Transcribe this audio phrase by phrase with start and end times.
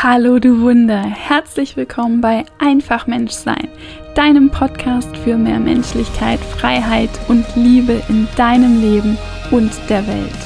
[0.00, 3.66] Hallo du Wunder, herzlich willkommen bei Einfach Mensch sein,
[4.14, 9.18] deinem Podcast für mehr Menschlichkeit, Freiheit und Liebe in deinem Leben
[9.50, 10.38] und der Welt.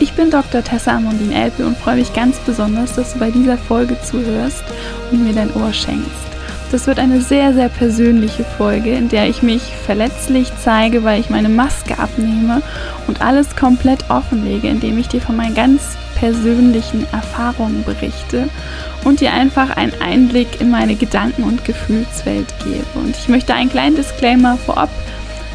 [0.00, 0.64] Ich bin Dr.
[0.64, 4.64] Tessa Amondin Elpe und freue mich ganz besonders, dass du bei dieser Folge zuhörst
[5.12, 6.10] und mir dein Ohr schenkst.
[6.72, 11.28] Das wird eine sehr, sehr persönliche Folge, in der ich mich verletzlich zeige, weil ich
[11.28, 12.62] meine Maske abnehme
[13.08, 18.48] und alles komplett offenlege, indem ich dir von meinen ganz persönlichen Erfahrungen berichte
[19.04, 22.84] und dir einfach einen Einblick in meine Gedanken- und Gefühlswelt gebe.
[22.94, 24.90] Und ich möchte einen kleinen Disclaimer vorab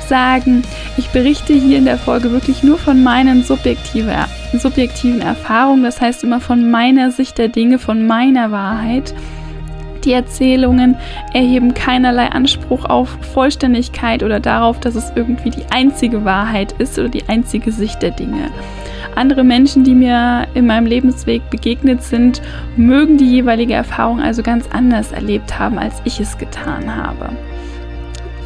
[0.07, 0.63] sagen.
[0.97, 4.13] Ich berichte hier in der Folge wirklich nur von meinen subjektive,
[4.53, 9.13] subjektiven Erfahrungen, das heißt immer von meiner Sicht der Dinge, von meiner Wahrheit.
[10.03, 10.97] Die Erzählungen
[11.33, 17.09] erheben keinerlei Anspruch auf Vollständigkeit oder darauf, dass es irgendwie die einzige Wahrheit ist oder
[17.09, 18.49] die einzige Sicht der Dinge.
[19.15, 22.41] Andere Menschen, die mir in meinem Lebensweg begegnet sind,
[22.77, 27.29] mögen die jeweilige Erfahrung also ganz anders erlebt haben, als ich es getan habe.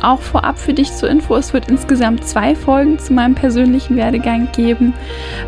[0.02, 4.50] Auch vorab für dich zur Info, es wird insgesamt zwei Folgen zu meinem persönlichen Werdegang
[4.52, 4.94] geben,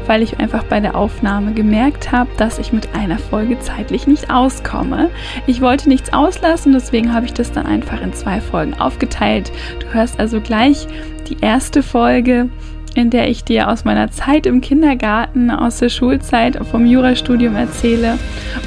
[0.07, 4.31] weil ich einfach bei der Aufnahme gemerkt habe, dass ich mit einer Folge zeitlich nicht
[4.31, 5.09] auskomme.
[5.45, 9.51] Ich wollte nichts auslassen, deswegen habe ich das dann einfach in zwei Folgen aufgeteilt.
[9.79, 10.87] Du hörst also gleich
[11.27, 12.49] die erste Folge
[12.97, 18.17] in der ich dir aus meiner Zeit im Kindergarten, aus der Schulzeit, vom Jurastudium erzähle.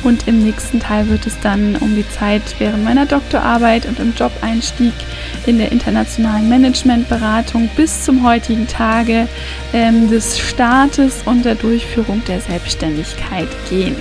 [0.04, 4.14] Und im nächsten Teil wird es dann um die Zeit während meiner Doktorarbeit und im
[4.14, 4.92] Job-Einstieg
[5.46, 9.26] in der internationalen Managementberatung bis zum heutigen Tage
[9.72, 13.96] ähm, des Startes und der Durchführung der Selbstständigkeit gehen.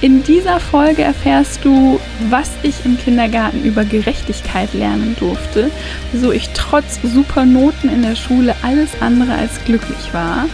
[0.00, 1.98] In dieser Folge erfährst du,
[2.30, 5.72] was ich im Kindergarten über Gerechtigkeit lernen durfte,
[6.12, 10.44] wieso ich trotz super Noten in der Schule alles andere als glücklich war,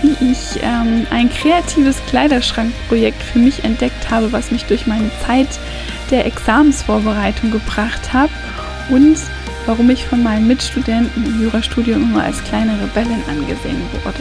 [0.00, 5.48] wie ich ähm, ein kreatives Kleiderschrankprojekt für mich entdeckt habe, was mich durch meine Zeit
[6.10, 8.30] der Examensvorbereitung gebracht hat
[8.88, 9.18] und
[9.66, 14.20] warum ich von meinen Mitstudenten im Jurastudium immer als kleine Rebellin angesehen wurde.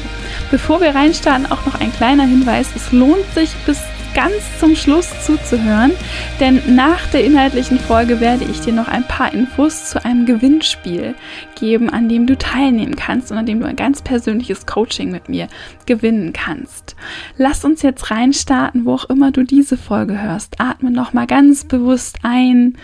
[0.52, 2.68] Bevor wir reinstarten, auch noch ein kleiner Hinweis.
[2.76, 3.80] Es lohnt sich bis
[4.18, 5.92] ganz zum Schluss zuzuhören,
[6.40, 11.14] denn nach der inhaltlichen Folge werde ich dir noch ein paar Infos zu einem Gewinnspiel
[11.54, 15.30] geben, an dem du teilnehmen kannst und an dem du ein ganz persönliches Coaching mit
[15.30, 15.48] mir
[15.86, 16.96] gewinnen kannst.
[17.38, 20.60] Lass uns jetzt reinstarten, wo auch immer du diese Folge hörst.
[20.60, 22.76] Atme noch mal ganz bewusst ein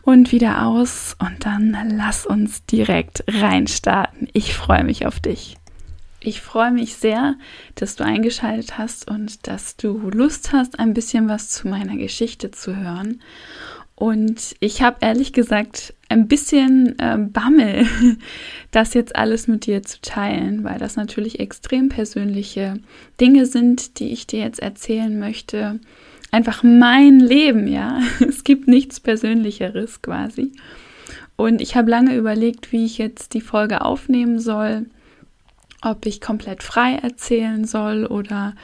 [0.00, 4.28] und wieder aus und dann lass uns direkt reinstarten.
[4.32, 5.59] Ich freue mich auf dich.
[6.22, 7.36] Ich freue mich sehr,
[7.76, 12.50] dass du eingeschaltet hast und dass du Lust hast, ein bisschen was zu meiner Geschichte
[12.50, 13.22] zu hören.
[13.94, 17.86] Und ich habe ehrlich gesagt ein bisschen äh, Bammel,
[18.70, 22.80] das jetzt alles mit dir zu teilen, weil das natürlich extrem persönliche
[23.18, 25.80] Dinge sind, die ich dir jetzt erzählen möchte.
[26.30, 28.00] Einfach mein Leben, ja.
[28.26, 30.52] Es gibt nichts Persönlicheres quasi.
[31.36, 34.86] Und ich habe lange überlegt, wie ich jetzt die Folge aufnehmen soll
[35.82, 38.54] ob ich komplett frei erzählen soll oder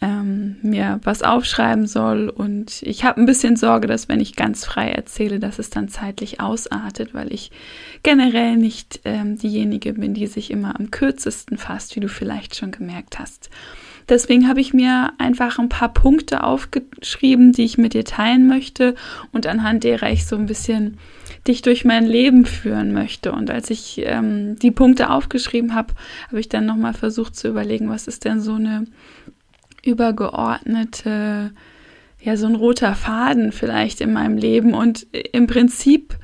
[0.00, 2.28] ähm, mir was aufschreiben soll.
[2.28, 5.88] Und ich habe ein bisschen Sorge, dass wenn ich ganz frei erzähle, dass es dann
[5.88, 7.50] zeitlich ausartet, weil ich
[8.02, 12.72] generell nicht ähm, diejenige bin, die sich immer am kürzesten fasst, wie du vielleicht schon
[12.72, 13.50] gemerkt hast.
[14.08, 18.94] Deswegen habe ich mir einfach ein paar Punkte aufgeschrieben, die ich mit dir teilen möchte
[19.32, 20.98] und anhand derer ich so ein bisschen
[21.46, 23.32] dich durch mein Leben führen möchte.
[23.32, 25.94] Und als ich ähm, die Punkte aufgeschrieben habe,
[26.28, 28.86] habe ich dann nochmal versucht zu überlegen, was ist denn so eine
[29.84, 31.52] übergeordnete,
[32.20, 34.74] ja, so ein roter Faden vielleicht in meinem Leben.
[34.74, 36.16] Und im Prinzip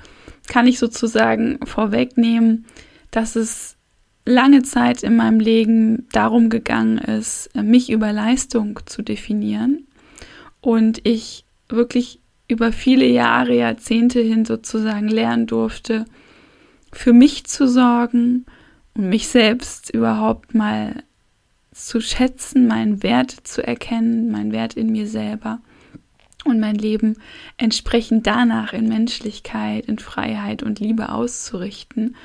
[0.48, 2.66] kann ich sozusagen vorwegnehmen,
[3.10, 3.76] dass es
[4.24, 9.86] lange Zeit in meinem Leben darum gegangen ist, mich über Leistung zu definieren.
[10.60, 16.04] Und ich wirklich über viele Jahre, Jahrzehnte hin sozusagen lernen durfte,
[16.92, 18.46] für mich zu sorgen
[18.94, 21.02] und mich selbst überhaupt mal
[21.72, 25.60] zu schätzen, meinen Wert zu erkennen, meinen Wert in mir selber
[26.44, 27.16] und mein Leben
[27.56, 32.16] entsprechend danach in Menschlichkeit, in Freiheit und Liebe auszurichten.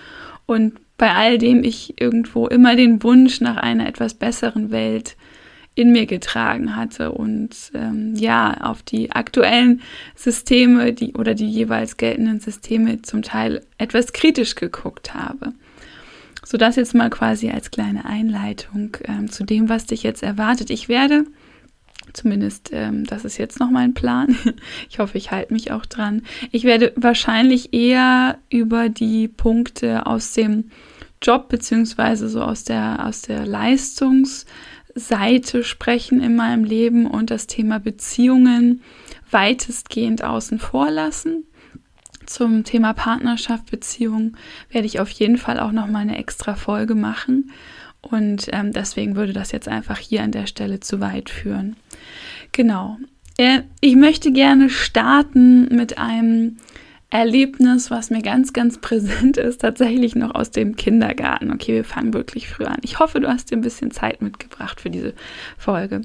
[0.45, 5.15] Und bei all dem ich irgendwo immer den Wunsch nach einer etwas besseren Welt
[5.77, 9.81] in mir getragen hatte und ähm, ja auf die aktuellen
[10.15, 15.53] Systeme die oder die jeweils geltenden Systeme zum Teil etwas kritisch geguckt habe.
[16.43, 20.71] So das jetzt mal quasi als kleine Einleitung ähm, zu dem, was dich jetzt erwartet.
[20.71, 21.25] Ich werde
[22.13, 24.35] Zumindest, ähm, das ist jetzt noch mein Plan.
[24.89, 26.23] Ich hoffe, ich halte mich auch dran.
[26.51, 30.71] Ich werde wahrscheinlich eher über die Punkte aus dem
[31.21, 34.45] Job beziehungsweise so aus der, aus der Leistungs-
[34.97, 38.81] Seite sprechen in meinem Leben und das Thema Beziehungen
[39.31, 41.45] weitestgehend außen vor lassen.
[42.25, 44.35] Zum Thema Partnerschaft, Beziehung
[44.69, 47.51] werde ich auf jeden Fall auch noch mal eine extra Folge machen.
[48.01, 51.75] Und ähm, deswegen würde das jetzt einfach hier an der Stelle zu weit führen.
[52.51, 52.97] Genau.
[53.37, 56.57] Äh, ich möchte gerne starten mit einem
[57.09, 61.51] Erlebnis, was mir ganz, ganz präsent ist, tatsächlich noch aus dem Kindergarten.
[61.51, 62.79] Okay, wir fangen wirklich früh an.
[62.81, 65.13] Ich hoffe, du hast dir ein bisschen Zeit mitgebracht für diese
[65.57, 66.01] Folge.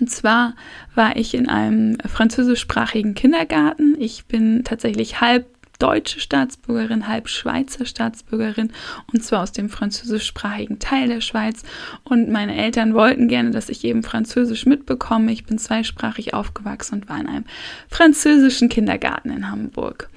[0.00, 0.54] Und zwar
[0.94, 3.96] war ich in einem französischsprachigen Kindergarten.
[3.98, 5.46] Ich bin tatsächlich halb
[5.78, 8.72] deutsche Staatsbürgerin, halb Schweizer Staatsbürgerin
[9.12, 11.62] und zwar aus dem französischsprachigen Teil der Schweiz.
[12.04, 15.32] Und meine Eltern wollten gerne, dass ich eben Französisch mitbekomme.
[15.32, 17.44] Ich bin zweisprachig aufgewachsen und war in einem
[17.88, 20.08] französischen Kindergarten in Hamburg.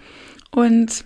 [0.52, 1.06] Und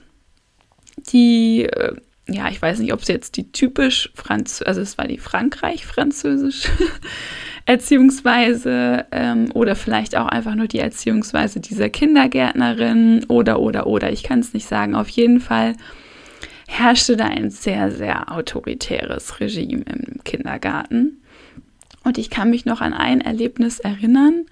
[1.12, 1.96] die äh,
[2.28, 6.70] ja, ich weiß nicht, ob es jetzt die typisch Franz, also es war die Frankreich-Französisch
[7.66, 14.12] Erziehungsweise ähm, oder vielleicht auch einfach nur die Erziehungsweise dieser Kindergärtnerin oder, oder, oder.
[14.12, 14.96] Ich kann es nicht sagen.
[14.96, 15.76] Auf jeden Fall
[16.68, 21.22] herrschte da ein sehr, sehr autoritäres Regime im Kindergarten.
[22.04, 24.46] Und ich kann mich noch an ein Erlebnis erinnern,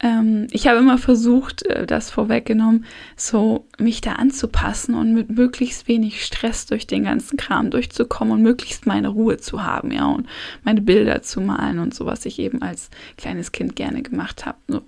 [0.00, 2.84] ähm, ich habe immer versucht, äh, das vorweggenommen,
[3.16, 8.42] so mich da anzupassen und mit möglichst wenig Stress durch den ganzen Kram durchzukommen und
[8.42, 10.26] möglichst meine Ruhe zu haben, ja, und
[10.64, 14.58] meine Bilder zu malen und so, was ich eben als kleines Kind gerne gemacht habe.
[14.68, 14.82] So.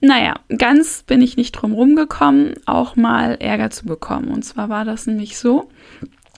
[0.00, 4.28] Naja, ganz bin ich nicht drum rumgekommen, auch mal Ärger zu bekommen.
[4.28, 5.70] Und zwar war das nämlich so,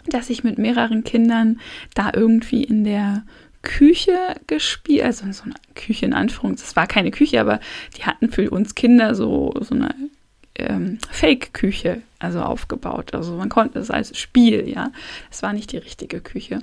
[0.07, 1.61] dass ich mit mehreren Kindern
[1.95, 3.25] da irgendwie in der
[3.65, 4.17] Küche
[4.47, 7.61] gespielt, also so eine Küche in Anführungs, das war keine Küche, aber
[7.97, 9.95] die hatten für uns Kinder so, so eine
[10.57, 13.15] ähm, Fake-Küche also aufgebaut.
[13.15, 14.91] Also man konnte es als Spiel, ja.
[15.31, 16.61] Es war nicht die richtige Küche.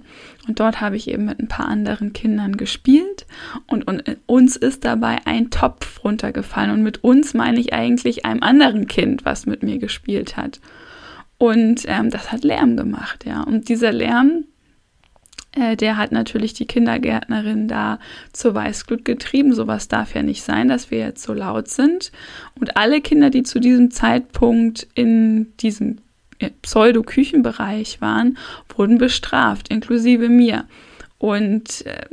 [0.48, 3.26] Und dort habe ich eben mit ein paar anderen Kindern gespielt
[3.68, 6.72] und, und uns ist dabei ein Topf runtergefallen.
[6.72, 10.60] Und mit uns meine ich eigentlich einem anderen Kind, was mit mir gespielt hat.
[11.38, 13.42] Und ähm, das hat Lärm gemacht, ja.
[13.42, 14.46] Und dieser Lärm,
[15.54, 18.00] äh, der hat natürlich die Kindergärtnerin da
[18.32, 19.54] zur Weißglut getrieben.
[19.54, 22.12] Sowas darf ja nicht sein, dass wir jetzt so laut sind.
[22.60, 25.98] Und alle Kinder, die zu diesem Zeitpunkt in diesem
[26.40, 28.38] äh, Pseudo-Küchenbereich waren,
[28.76, 30.66] wurden bestraft, inklusive mir.
[31.18, 32.06] Und äh,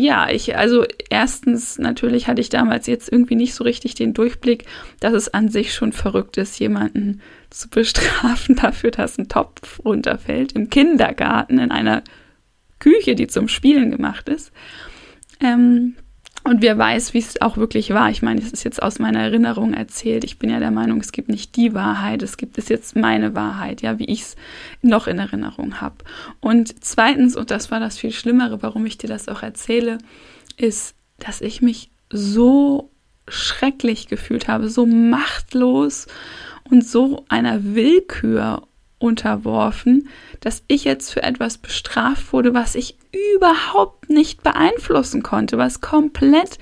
[0.00, 4.64] ja, ich, also erstens, natürlich hatte ich damals jetzt irgendwie nicht so richtig den Durchblick,
[4.98, 7.20] dass es an sich schon verrückt ist, jemanden
[7.50, 12.02] zu bestrafen dafür, dass ein Topf runterfällt im Kindergarten in einer
[12.78, 14.52] Küche, die zum Spielen gemacht ist.
[15.38, 15.96] Ähm,
[16.42, 18.10] und wer weiß, wie es auch wirklich war.
[18.10, 20.24] Ich meine, es ist jetzt aus meiner Erinnerung erzählt.
[20.24, 23.34] Ich bin ja der Meinung, es gibt nicht die Wahrheit, es gibt es jetzt meine
[23.34, 24.36] Wahrheit, ja, wie ich es
[24.80, 25.96] noch in Erinnerung habe.
[26.40, 29.98] Und zweitens, und das war das viel Schlimmere, warum ich dir das auch erzähle,
[30.56, 32.90] ist, dass ich mich so
[33.28, 36.06] schrecklich gefühlt habe, so machtlos
[36.70, 38.66] und so einer Willkür
[38.98, 40.08] unterworfen,
[40.40, 42.96] dass ich jetzt für etwas bestraft wurde, was ich
[43.34, 46.58] überhaupt nicht beeinflussen konnte, was komplett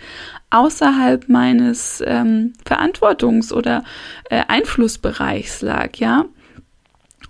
[0.51, 3.85] außerhalb meines ähm, Verantwortungs- oder
[4.31, 6.25] äh, Einflussbereichs lag, ja.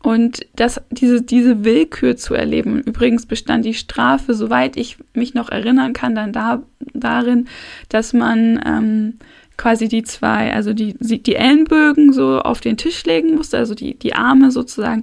[0.03, 5.51] Und das, diese, diese Willkür zu erleben, übrigens bestand die Strafe, soweit ich mich noch
[5.51, 6.63] erinnern kann, dann da,
[6.95, 7.49] darin,
[7.89, 9.19] dass man ähm,
[9.57, 13.99] quasi die zwei, also die, die Ellenbögen so auf den Tisch legen musste, also die,
[13.99, 15.03] die Arme sozusagen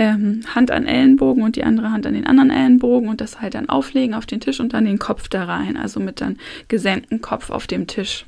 [0.00, 3.54] ähm, Hand an Ellenbogen und die andere Hand an den anderen Ellenbogen und das halt
[3.54, 6.38] dann auflegen auf den Tisch und dann den Kopf da rein, also mit dann
[6.68, 8.24] gesenktem Kopf auf dem Tisch.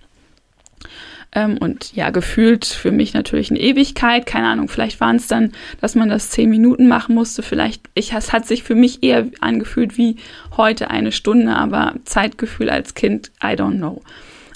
[1.35, 4.27] Ähm, und ja, gefühlt für mich natürlich eine Ewigkeit.
[4.27, 7.43] Keine Ahnung, vielleicht waren es dann, dass man das zehn Minuten machen musste.
[7.43, 10.17] Vielleicht, ich, es hat sich für mich eher angefühlt wie
[10.59, 14.03] heute eine Stunde, aber Zeitgefühl als Kind, I don't know.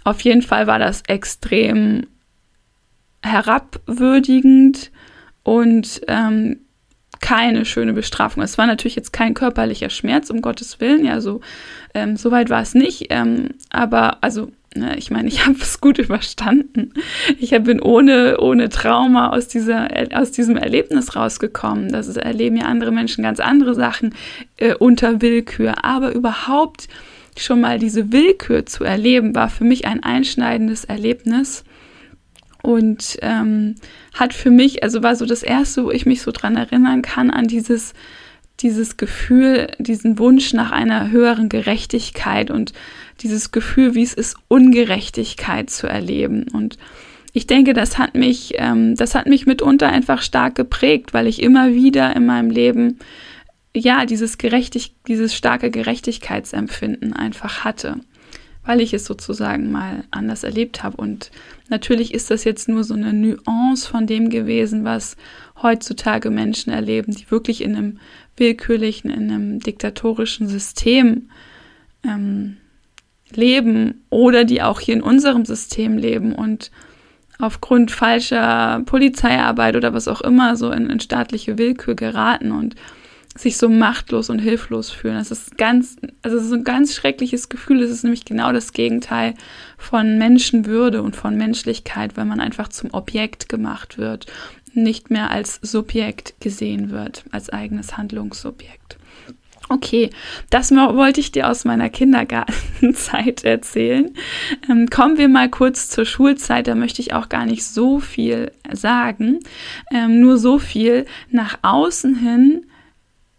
[0.05, 2.07] Auf jeden Fall war das extrem
[3.23, 4.91] herabwürdigend
[5.45, 6.59] und ähm,
[7.21, 8.43] keine schöne Bestrafung.
[8.43, 11.41] Es war natürlich jetzt kein körperlicher Schmerz, um Gottes Willen, ja, so,
[11.95, 13.07] ähm, so weit war es nicht.
[13.11, 16.93] Ähm, aber also, ne, ich meine, ich habe es gut überstanden.
[17.39, 21.91] Ich bin ohne, ohne Trauma aus, dieser, aus diesem Erlebnis rausgekommen.
[21.91, 24.15] Das ist, erleben ja andere Menschen ganz andere Sachen
[24.57, 25.85] äh, unter Willkür.
[25.85, 26.89] Aber überhaupt
[27.39, 31.65] schon mal diese Willkür zu erleben, war für mich ein einschneidendes Erlebnis
[32.67, 33.77] und ähm,
[34.13, 37.31] hat für mich, also war so das erste, wo ich mich so dran erinnern kann,
[37.31, 37.95] an dieses,
[38.59, 42.73] dieses Gefühl, diesen Wunsch nach einer höheren Gerechtigkeit und
[43.21, 46.47] dieses Gefühl, wie es ist, Ungerechtigkeit zu erleben.
[46.53, 46.77] Und
[47.33, 51.41] ich denke, das hat mich, ähm, das hat mich mitunter einfach stark geprägt, weil ich
[51.41, 52.99] immer wieder in meinem Leben
[53.77, 58.01] ja, dieses gerechtig, dieses starke Gerechtigkeitsempfinden einfach hatte,
[58.67, 60.97] weil ich es sozusagen mal anders erlebt habe.
[60.97, 61.31] Und
[61.69, 65.17] natürlich ist das jetzt nur so eine Nuance von dem gewesen, was
[65.63, 67.99] heutzutage Menschen erleben, die wirklich in einem
[68.37, 71.31] willkürlichen, in einem diktatorischen System
[72.05, 72.57] ähm,
[73.31, 76.71] leben oder die auch hier in unserem System leben und
[77.39, 82.75] aufgrund falscher Polizeiarbeit oder was auch immer so in, in staatliche Willkür geraten und
[83.37, 85.17] sich so machtlos und hilflos fühlen.
[85.17, 87.83] Das ist ganz, also es ist ein ganz schreckliches Gefühl.
[87.83, 89.35] Es ist nämlich genau das Gegenteil
[89.79, 94.27] von Menschenwürde und von Menschlichkeit, wenn man einfach zum Objekt gemacht wird,
[94.73, 98.99] nicht mehr als Subjekt gesehen wird, als eigenes Handlungsobjekt.
[99.69, 100.11] Okay,
[100.49, 104.15] das wollte ich dir aus meiner Kindergartenzeit erzählen.
[104.71, 106.69] Ähm, kommen wir mal kurz zur Schulzeit.
[106.69, 109.41] Da möchte ich auch gar nicht so viel sagen.
[109.93, 111.05] Ähm, nur so viel.
[111.31, 112.67] Nach außen hin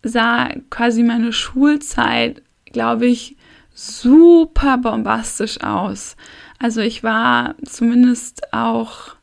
[0.03, 3.35] sah quasi meine Schulzeit, glaube ich,
[3.73, 6.15] super bombastisch aus.
[6.59, 9.15] Also ich war zumindest auch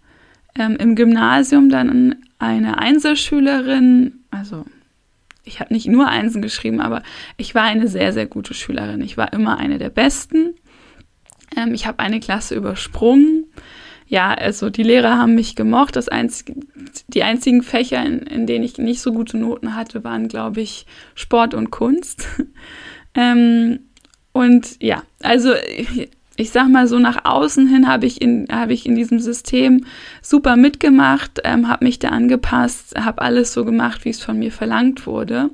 [0.57, 4.65] ähm, im Gymnasium dann eine Einzelschülerin, also
[5.45, 7.03] ich habe nicht nur Einsen geschrieben, aber
[7.37, 9.03] ich war eine sehr, sehr gute Schülerin.
[9.03, 10.55] Ich war immer eine der Besten.
[11.57, 13.44] Ähm, ich habe eine Klasse übersprungen.
[14.07, 15.97] Ja, also die Lehrer haben mich gemocht.
[15.97, 16.55] Das einzige,
[17.09, 20.87] die einzigen Fächer, in, in denen ich nicht so gute Noten hatte, waren, glaube ich,
[21.15, 22.29] Sport und Kunst.
[23.15, 23.81] ähm,
[24.33, 25.55] und ja, also
[26.37, 29.85] ich sag mal so nach außen hin habe ich in ich in diesem System
[30.21, 34.51] super mitgemacht, ähm, habe mich da angepasst, habe alles so gemacht, wie es von mir
[34.51, 35.51] verlangt wurde.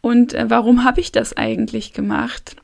[0.00, 2.56] Und äh, warum habe ich das eigentlich gemacht?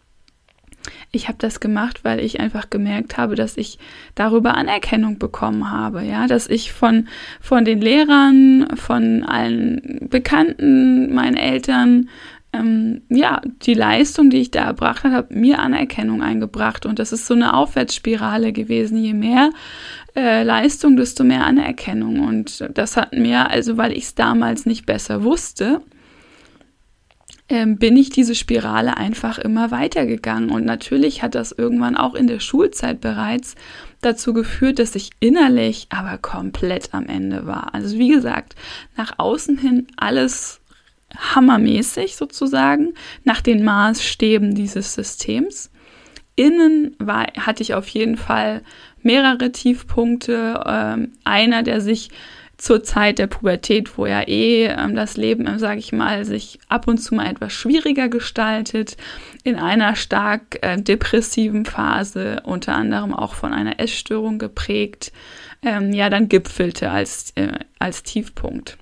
[1.13, 3.79] Ich habe das gemacht, weil ich einfach gemerkt habe, dass ich
[4.15, 7.09] darüber Anerkennung bekommen habe, ja, dass ich von
[7.41, 12.09] von den Lehrern, von allen Bekannten, meinen Eltern
[12.53, 16.85] ähm, ja, die Leistung, die ich da erbracht habe, hat mir Anerkennung eingebracht.
[16.85, 18.97] Und das ist so eine Aufwärtsspirale gewesen.
[18.97, 19.51] Je mehr
[20.17, 22.21] äh, Leistung, desto mehr Anerkennung.
[22.21, 25.81] Und das hat mir, also weil ich es damals nicht besser wusste,
[27.51, 30.51] ähm, bin ich diese Spirale einfach immer weitergegangen.
[30.51, 33.57] Und natürlich hat das irgendwann auch in der Schulzeit bereits
[34.01, 37.75] dazu geführt, dass ich innerlich aber komplett am Ende war.
[37.75, 38.55] Also wie gesagt,
[38.97, 40.61] nach außen hin alles
[41.35, 45.73] hammermäßig sozusagen nach den Maßstäben dieses Systems.
[46.37, 48.63] Innen war, hatte ich auf jeden Fall
[49.03, 50.63] mehrere Tiefpunkte.
[50.65, 52.11] Ähm, einer, der sich
[52.61, 56.89] zur Zeit der Pubertät, wo ja eh ähm, das Leben, sage ich mal, sich ab
[56.89, 58.99] und zu mal etwas schwieriger gestaltet,
[59.45, 65.11] in einer stark äh, depressiven Phase, unter anderem auch von einer Essstörung geprägt,
[65.63, 67.49] ähm, ja, dann gipfelte als, äh,
[67.79, 68.77] als Tiefpunkt.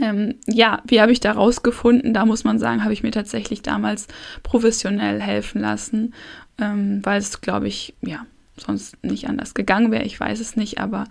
[0.00, 2.12] Ähm, ja, wie habe ich da rausgefunden?
[2.12, 4.08] Da muss man sagen, habe ich mir tatsächlich damals
[4.42, 6.14] professionell helfen lassen,
[6.58, 10.04] ähm, weil es, glaube ich, ja, sonst nicht anders gegangen wäre.
[10.04, 11.04] Ich weiß es nicht, aber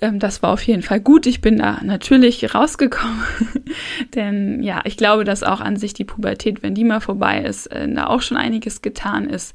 [0.00, 1.26] ähm, das war auf jeden Fall gut.
[1.26, 3.22] Ich bin da natürlich rausgekommen,
[4.14, 7.66] denn ja, ich glaube, dass auch an sich die Pubertät, wenn die mal vorbei ist,
[7.66, 9.54] äh, da auch schon einiges getan ist.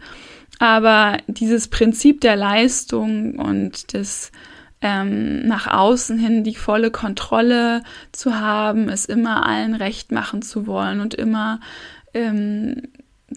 [0.59, 4.31] Aber dieses Prinzip der Leistung und des
[4.81, 10.67] ähm, nach außen hin die volle Kontrolle zu haben, es immer allen recht machen zu
[10.67, 11.59] wollen und immer
[12.13, 12.83] ähm,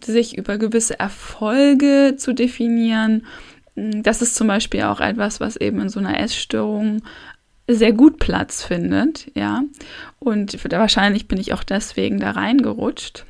[0.02, 3.26] sich über gewisse Erfolge zu definieren.
[3.74, 7.02] Das ist zum Beispiel auch etwas, was eben in so einer Essstörung
[7.68, 9.62] sehr gut Platz findet, ja.
[10.18, 13.24] Und wahrscheinlich bin ich auch deswegen da reingerutscht.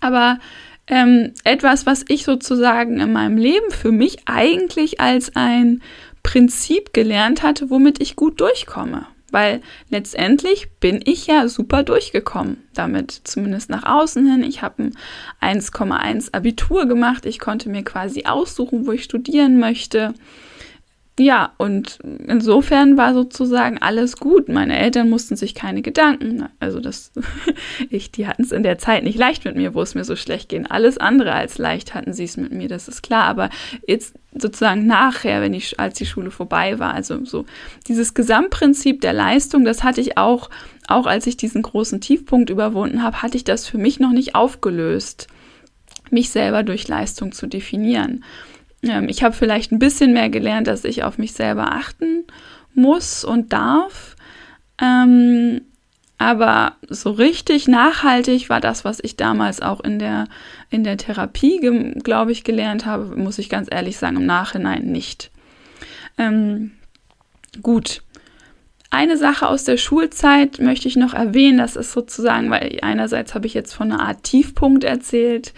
[0.00, 0.38] Aber
[0.86, 5.82] ähm, etwas, was ich sozusagen in meinem Leben für mich eigentlich als ein
[6.22, 9.06] Prinzip gelernt hatte, womit ich gut durchkomme.
[9.30, 14.42] Weil letztendlich bin ich ja super durchgekommen damit, zumindest nach außen hin.
[14.42, 14.90] Ich habe
[15.40, 17.26] ein 1,1 Abitur gemacht.
[17.26, 20.14] Ich konnte mir quasi aussuchen, wo ich studieren möchte.
[21.18, 21.98] Ja, und
[22.28, 24.48] insofern war sozusagen alles gut.
[24.48, 27.12] Meine Eltern mussten sich keine Gedanken, also das,
[27.90, 30.16] ich, die hatten es in der Zeit nicht leicht mit mir, wo es mir so
[30.16, 30.66] schlecht ging.
[30.66, 33.24] Alles andere als leicht hatten sie es mit mir, das ist klar.
[33.24, 33.50] Aber
[33.86, 37.44] jetzt sozusagen nachher, wenn ich, als die Schule vorbei war, also so
[37.86, 40.48] dieses Gesamtprinzip der Leistung, das hatte ich auch,
[40.86, 44.34] auch als ich diesen großen Tiefpunkt überwunden habe, hatte ich das für mich noch nicht
[44.34, 45.26] aufgelöst,
[46.10, 48.24] mich selber durch Leistung zu definieren.
[48.82, 52.24] Ähm, ich habe vielleicht ein bisschen mehr gelernt, dass ich auf mich selber achten
[52.74, 54.16] muss und darf.
[54.80, 55.62] Ähm,
[56.18, 60.26] aber so richtig nachhaltig war das, was ich damals auch in der,
[60.68, 61.60] in der Therapie,
[62.02, 65.30] glaube ich, gelernt habe, muss ich ganz ehrlich sagen, im Nachhinein nicht.
[66.18, 66.72] Ähm,
[67.62, 68.02] gut.
[68.90, 71.56] eine Sache aus der Schulzeit möchte ich noch erwähnen.
[71.56, 75.54] Das ist sozusagen, weil einerseits habe ich jetzt von einer Art Tiefpunkt erzählt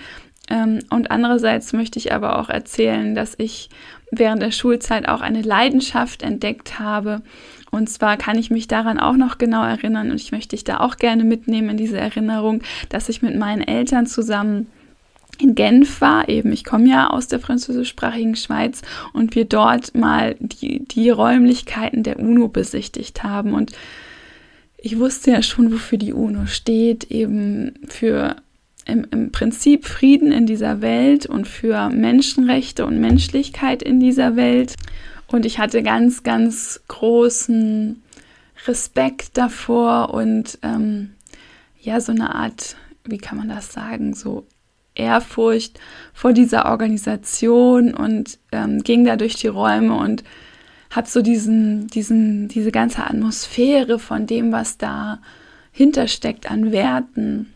[0.91, 3.71] und andererseits möchte ich aber auch erzählen, dass ich
[4.11, 7.23] während der Schulzeit auch eine Leidenschaft entdeckt habe.
[7.71, 10.81] Und zwar kann ich mich daran auch noch genau erinnern und ich möchte dich da
[10.81, 14.67] auch gerne mitnehmen in diese Erinnerung, dass ich mit meinen Eltern zusammen
[15.39, 18.83] in Genf war, eben ich komme ja aus der französischsprachigen Schweiz
[19.15, 23.55] und wir dort mal die, die Räumlichkeiten der UNO besichtigt haben.
[23.55, 23.73] Und
[24.77, 28.37] ich wusste ja schon, wofür die UNO steht, eben für
[28.87, 34.75] im, im Prinzip Frieden in dieser Welt und für Menschenrechte und Menschlichkeit in dieser Welt.
[35.27, 38.03] Und ich hatte ganz, ganz großen
[38.67, 41.15] Respekt davor und ähm,
[41.81, 44.47] ja, so eine Art, wie kann man das sagen, so
[44.95, 45.81] Ehrfurcht
[46.12, 50.23] vor dieser Organisation und ähm, ging da durch die Räume und
[50.91, 55.21] habe so diesen, diesen, diese ganze Atmosphäre von dem, was da
[55.73, 57.52] hintersteckt an Werten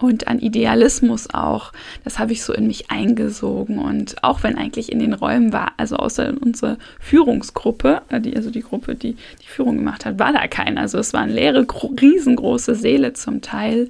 [0.00, 1.72] und an Idealismus auch.
[2.04, 5.72] Das habe ich so in mich eingesogen und auch wenn eigentlich in den Räumen war,
[5.76, 10.32] also außer unsere Führungsgruppe, äh, die, also die Gruppe, die die Führung gemacht hat, war
[10.32, 10.80] da keiner.
[10.80, 11.66] Also es waren leere,
[12.00, 13.88] riesengroße Säle zum Teil,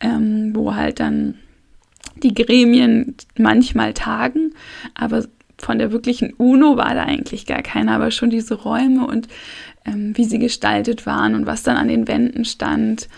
[0.00, 1.34] ähm, wo halt dann
[2.22, 4.52] die Gremien manchmal tagen,
[4.94, 5.24] aber
[5.58, 9.28] von der wirklichen UNO war da eigentlich gar keiner, aber schon diese Räume und
[9.84, 13.08] ähm, wie sie gestaltet waren und was dann an den Wänden stand,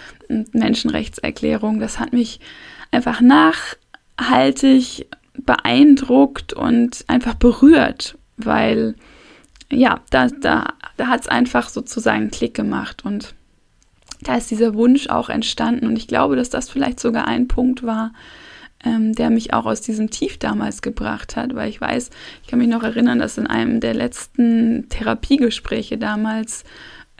[0.52, 2.40] Menschenrechtserklärung, das hat mich
[2.90, 8.94] einfach nachhaltig beeindruckt und einfach berührt, weil
[9.70, 13.34] ja, da, da, da hat es einfach sozusagen Klick gemacht und
[14.22, 17.82] da ist dieser Wunsch auch entstanden und ich glaube, dass das vielleicht sogar ein Punkt
[17.82, 18.12] war,
[18.84, 22.10] ähm, der mich auch aus diesem Tief damals gebracht hat, weil ich weiß,
[22.42, 26.64] ich kann mich noch erinnern, dass in einem der letzten Therapiegespräche damals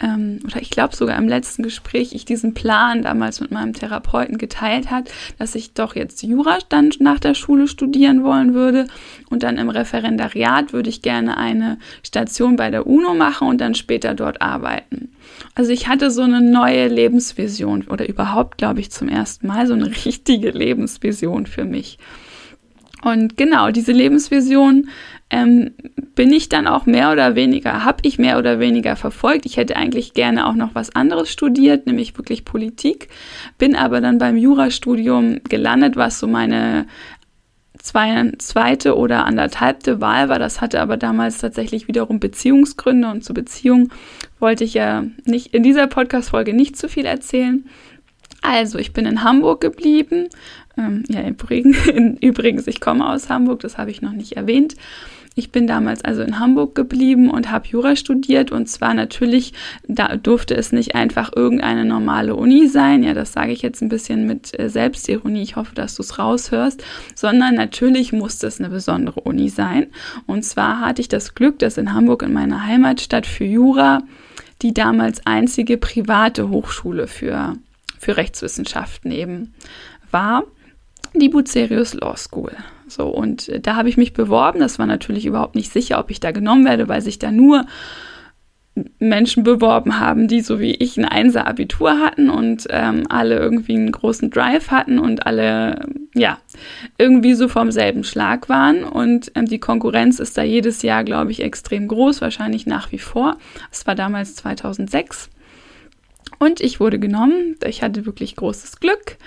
[0.03, 4.39] ähm, oder ich glaube sogar im letzten Gespräch, ich diesen Plan damals mit meinem Therapeuten
[4.39, 8.87] geteilt hat, dass ich doch jetzt Jura dann nach der Schule studieren wollen würde
[9.31, 13.75] und dann im Referendariat würde ich gerne eine Station bei der UNO machen und dann
[13.75, 15.13] später dort arbeiten.
[15.55, 19.75] Also ich hatte so eine neue Lebensvision oder überhaupt, glaube ich, zum ersten Mal so
[19.75, 21.99] eine richtige Lebensvision für mich.
[23.03, 24.89] Und genau, diese Lebensvision
[25.31, 25.73] ähm,
[26.15, 29.45] bin ich dann auch mehr oder weniger, habe ich mehr oder weniger verfolgt.
[29.45, 33.09] Ich hätte eigentlich gerne auch noch was anderes studiert, nämlich wirklich Politik,
[33.59, 36.87] bin aber dann beim Jurastudium gelandet, was so meine
[37.79, 40.39] zwei, zweite oder anderthalbte Wahl war.
[40.39, 43.89] Das hatte aber damals tatsächlich wiederum Beziehungsgründe und zu Beziehung
[44.39, 47.65] wollte ich ja nicht in dieser Podcast-Folge nicht zu viel erzählen.
[48.43, 50.29] Also, ich bin in Hamburg geblieben.
[50.77, 51.23] Ähm, ja,
[52.21, 54.77] übrigens, ich komme aus Hamburg, das habe ich noch nicht erwähnt.
[55.35, 58.53] Ich bin damals also in Hamburg geblieben und habe Jura studiert.
[58.53, 59.55] Und zwar natürlich,
[59.89, 63.89] da durfte es nicht einfach irgendeine normale Uni sein, ja, das sage ich jetzt ein
[63.89, 68.69] bisschen mit äh, Selbstironie, ich hoffe, dass du es raushörst, sondern natürlich musste es eine
[68.69, 69.87] besondere Uni sein.
[70.27, 74.03] Und zwar hatte ich das Glück, dass in Hamburg in meiner Heimatstadt für Jura
[74.61, 77.55] die damals einzige private Hochschule für,
[77.99, 79.55] für Rechtswissenschaften eben
[80.11, 80.45] war
[81.15, 82.53] die Bucerius Law School.
[82.87, 84.61] So, und äh, da habe ich mich beworben.
[84.61, 87.67] Das war natürlich überhaupt nicht sicher, ob ich da genommen werde, weil sich da nur
[88.99, 93.93] Menschen beworben haben, die so wie ich ein Einser-Abitur hatten und ähm, alle irgendwie einen
[93.93, 96.39] großen Drive hatten und alle, ja,
[96.97, 98.85] irgendwie so vom selben Schlag waren.
[98.85, 102.99] Und ähm, die Konkurrenz ist da jedes Jahr, glaube ich, extrem groß, wahrscheinlich nach wie
[102.99, 103.37] vor.
[103.71, 105.29] Es war damals 2006.
[106.39, 107.57] Und ich wurde genommen.
[107.67, 109.19] Ich hatte wirklich großes Glück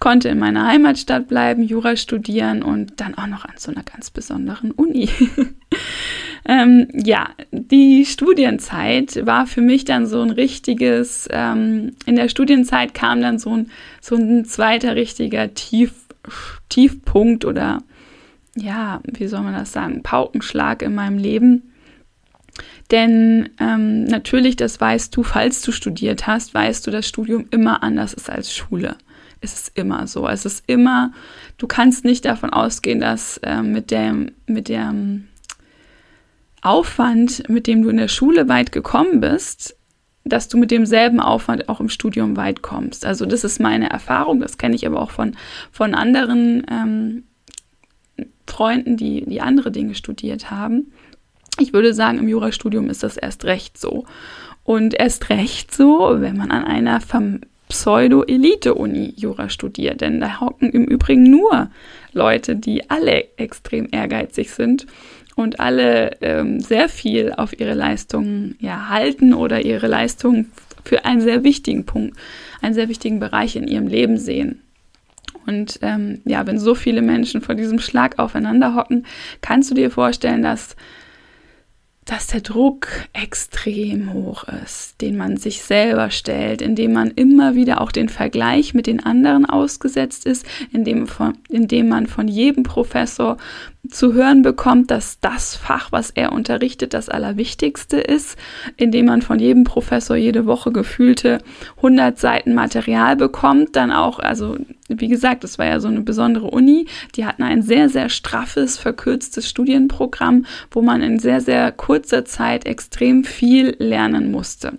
[0.00, 4.10] konnte in meiner Heimatstadt bleiben, Jura studieren und dann auch noch an so einer ganz
[4.10, 5.08] besonderen Uni.
[6.48, 12.94] ähm, ja, die Studienzeit war für mich dann so ein richtiges, ähm, in der Studienzeit
[12.94, 15.92] kam dann so ein, so ein zweiter richtiger Tief,
[16.68, 17.82] Tiefpunkt oder
[18.54, 21.72] ja, wie soll man das sagen, Paukenschlag in meinem Leben.
[22.90, 27.82] Denn ähm, natürlich, das weißt du, falls du studiert hast, weißt du, dass Studium immer
[27.82, 28.96] anders ist als Schule
[29.40, 30.26] ist es immer so.
[30.28, 31.12] Es ist immer,
[31.58, 35.28] du kannst nicht davon ausgehen, dass äh, mit dem, mit dem
[36.62, 39.76] Aufwand, mit dem du in der Schule weit gekommen bist,
[40.24, 43.06] dass du mit demselben Aufwand auch im Studium weit kommst.
[43.06, 45.36] Also das ist meine Erfahrung, das kenne ich aber auch von,
[45.70, 47.24] von anderen ähm,
[48.46, 50.92] Freunden, die, die andere Dinge studiert haben.
[51.58, 54.04] Ich würde sagen, im Jurastudium ist das erst recht so.
[54.64, 57.00] Und erst recht so, wenn man an einer
[57.68, 60.00] Pseudo-Elite-Uni Jura studiert.
[60.00, 61.70] Denn da hocken im Übrigen nur
[62.12, 64.86] Leute, die alle extrem ehrgeizig sind
[65.34, 70.50] und alle ähm, sehr viel auf ihre Leistungen ja, halten oder ihre Leistungen
[70.84, 72.16] für einen sehr wichtigen Punkt,
[72.62, 74.62] einen sehr wichtigen Bereich in ihrem Leben sehen.
[75.46, 79.06] Und ähm, ja, wenn so viele Menschen vor diesem Schlag aufeinander hocken,
[79.42, 80.74] kannst du dir vorstellen, dass
[82.06, 87.80] dass der Druck extrem hoch ist, den man sich selber stellt, indem man immer wieder
[87.80, 93.36] auch den Vergleich mit den anderen ausgesetzt ist, indem, von, indem man von jedem Professor
[93.88, 98.38] zu hören bekommt, dass das Fach, was er unterrichtet, das Allerwichtigste ist,
[98.76, 101.38] indem man von jedem Professor jede Woche gefühlte
[101.76, 104.56] 100 Seiten Material bekommt, dann auch, also
[104.88, 108.78] wie gesagt, das war ja so eine besondere Uni, die hatten ein sehr, sehr straffes,
[108.78, 114.78] verkürztes Studienprogramm, wo man in sehr, sehr kurzer Zeit extrem viel lernen musste.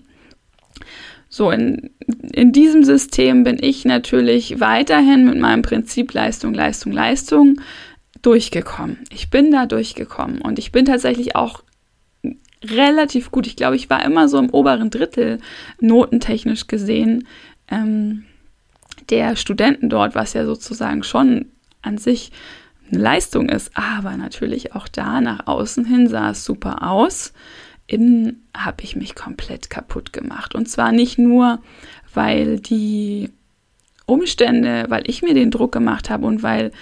[1.29, 1.91] So, in,
[2.31, 7.59] in diesem System bin ich natürlich weiterhin mit meinem Prinzip Leistung, Leistung, Leistung
[8.27, 9.05] durchgekommen.
[9.09, 11.63] Ich bin da durchgekommen und ich bin tatsächlich auch
[12.61, 13.47] relativ gut.
[13.47, 15.39] Ich glaube, ich war immer so im oberen Drittel
[15.79, 17.25] notentechnisch gesehen
[17.69, 18.25] ähm,
[19.09, 21.45] der Studenten dort, was ja sozusagen schon
[21.81, 22.33] an sich
[22.91, 23.71] eine Leistung ist.
[23.75, 27.31] Aber natürlich auch da nach außen hin sah es super aus.
[27.85, 30.53] Innen habe ich mich komplett kaputt gemacht.
[30.53, 31.59] Und zwar nicht nur,
[32.13, 33.29] weil die
[34.05, 36.73] Umstände, weil ich mir den Druck gemacht habe und weil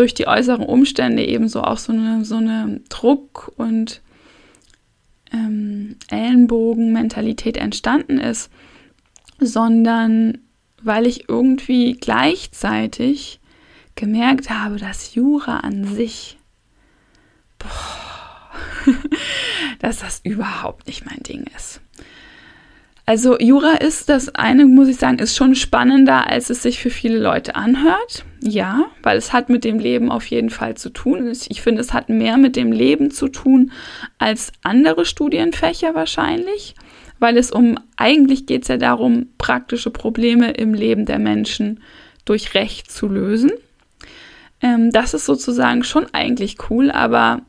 [0.00, 4.00] durch die äußeren Umstände ebenso auch so eine, so eine Druck- und
[5.30, 8.50] ähm, Ellenbogen-Mentalität entstanden ist,
[9.40, 10.38] sondern
[10.82, 13.40] weil ich irgendwie gleichzeitig
[13.94, 16.38] gemerkt habe, dass Jura an sich,
[17.58, 18.94] boah,
[19.80, 21.82] dass das überhaupt nicht mein Ding ist.
[23.10, 26.90] Also Jura ist das eine, muss ich sagen, ist schon spannender, als es sich für
[26.90, 28.24] viele Leute anhört.
[28.40, 31.26] Ja, weil es hat mit dem Leben auf jeden Fall zu tun.
[31.48, 33.72] Ich finde, es hat mehr mit dem Leben zu tun
[34.18, 36.76] als andere Studienfächer wahrscheinlich,
[37.18, 41.82] weil es um, eigentlich geht es ja darum, praktische Probleme im Leben der Menschen
[42.26, 43.50] durch Recht zu lösen.
[44.62, 47.42] Ähm, das ist sozusagen schon eigentlich cool, aber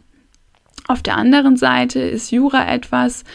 [0.88, 3.26] auf der anderen Seite ist Jura etwas,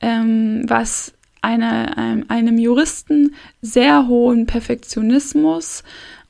[0.00, 1.12] ähm, was
[1.46, 5.84] eine, einem, einem Juristen sehr hohen Perfektionismus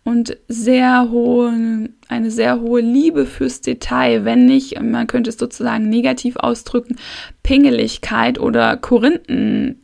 [0.04, 5.88] und sehr hohe, eine sehr hohe Liebe fürs Detail, wenn nicht, man könnte es sozusagen
[5.88, 6.96] negativ ausdrücken,
[7.42, 9.78] Pingeligkeit oder Korinthenkacken,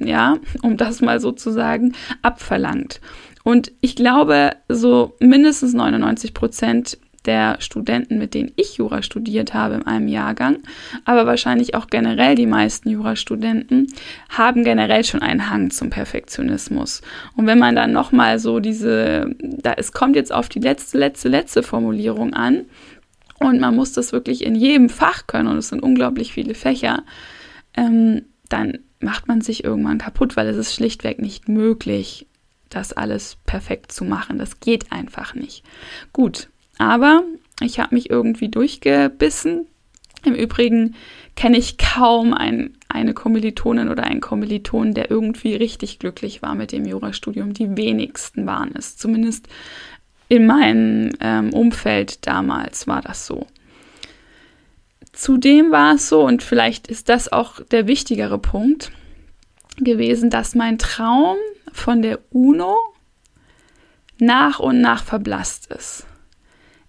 [0.00, 3.00] ja, um das mal so zu sagen, abverlangt.
[3.44, 6.98] Und ich glaube, so mindestens 99 Prozent
[7.28, 10.58] der Studenten, mit denen ich Jura studiert habe in einem Jahrgang,
[11.04, 13.86] aber wahrscheinlich auch generell die meisten Jurastudenten,
[14.30, 17.02] haben generell schon einen Hang zum Perfektionismus.
[17.36, 21.28] Und wenn man dann nochmal so diese, da es kommt jetzt auf die letzte, letzte,
[21.28, 22.64] letzte Formulierung an,
[23.40, 27.04] und man muss das wirklich in jedem Fach können, und es sind unglaublich viele Fächer,
[27.76, 32.26] ähm, dann macht man sich irgendwann kaputt, weil es ist schlichtweg nicht möglich,
[32.68, 34.38] das alles perfekt zu machen.
[34.38, 35.64] Das geht einfach nicht.
[36.12, 37.22] Gut, aber
[37.60, 39.66] ich habe mich irgendwie durchgebissen.
[40.24, 40.94] Im Übrigen
[41.36, 46.72] kenne ich kaum ein, eine Kommilitonin oder einen Kommiliton, der irgendwie richtig glücklich war mit
[46.72, 47.52] dem Jurastudium.
[47.52, 48.96] Die wenigsten waren es.
[48.96, 49.48] Zumindest
[50.28, 53.46] in meinem ähm, Umfeld damals war das so.
[55.12, 58.92] Zudem war es so, und vielleicht ist das auch der wichtigere Punkt
[59.78, 61.36] gewesen, dass mein Traum
[61.72, 62.76] von der UNO
[64.18, 66.07] nach und nach verblasst ist.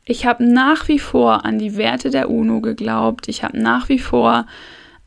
[0.09, 3.27] Ich habe nach wie vor an die Werte der UNO geglaubt.
[3.27, 4.47] Ich habe nach wie vor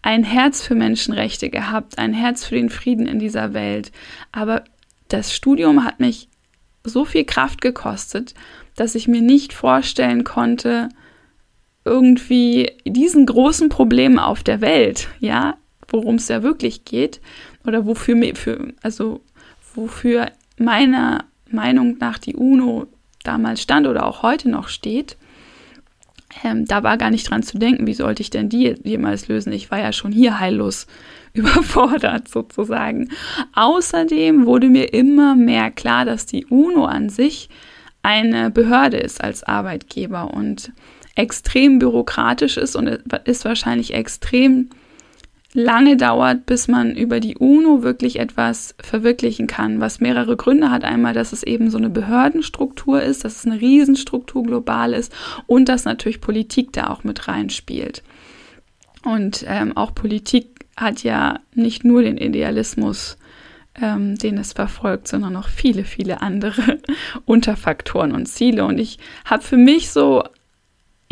[0.00, 3.90] ein Herz für Menschenrechte gehabt, ein Herz für den Frieden in dieser Welt.
[4.30, 4.62] Aber
[5.08, 6.28] das Studium hat mich
[6.84, 8.34] so viel Kraft gekostet,
[8.76, 10.88] dass ich mir nicht vorstellen konnte,
[11.84, 15.56] irgendwie diesen großen Problemen auf der Welt, ja,
[15.88, 17.20] worum es ja wirklich geht,
[17.66, 19.20] oder wofür, für, also
[19.74, 22.86] wofür meiner Meinung nach die UNO
[23.22, 25.16] damals stand oder auch heute noch steht,
[26.44, 29.52] ähm, da war gar nicht dran zu denken, wie sollte ich denn die jemals lösen?
[29.52, 30.86] Ich war ja schon hier heillos
[31.32, 33.10] überfordert sozusagen.
[33.54, 37.48] Außerdem wurde mir immer mehr klar, dass die UNO an sich
[38.02, 40.72] eine Behörde ist als Arbeitgeber und
[41.14, 42.86] extrem bürokratisch ist und
[43.24, 44.70] ist wahrscheinlich extrem
[45.54, 50.84] lange dauert, bis man über die UNO wirklich etwas verwirklichen kann, was mehrere Gründe hat.
[50.84, 55.12] Einmal, dass es eben so eine Behördenstruktur ist, dass es eine Riesenstruktur global ist
[55.46, 58.02] und dass natürlich Politik da auch mit reinspielt.
[59.04, 63.18] Und ähm, auch Politik hat ja nicht nur den Idealismus,
[63.74, 66.78] ähm, den es verfolgt, sondern noch viele, viele andere
[67.26, 68.64] Unterfaktoren und Ziele.
[68.64, 70.22] Und ich habe für mich so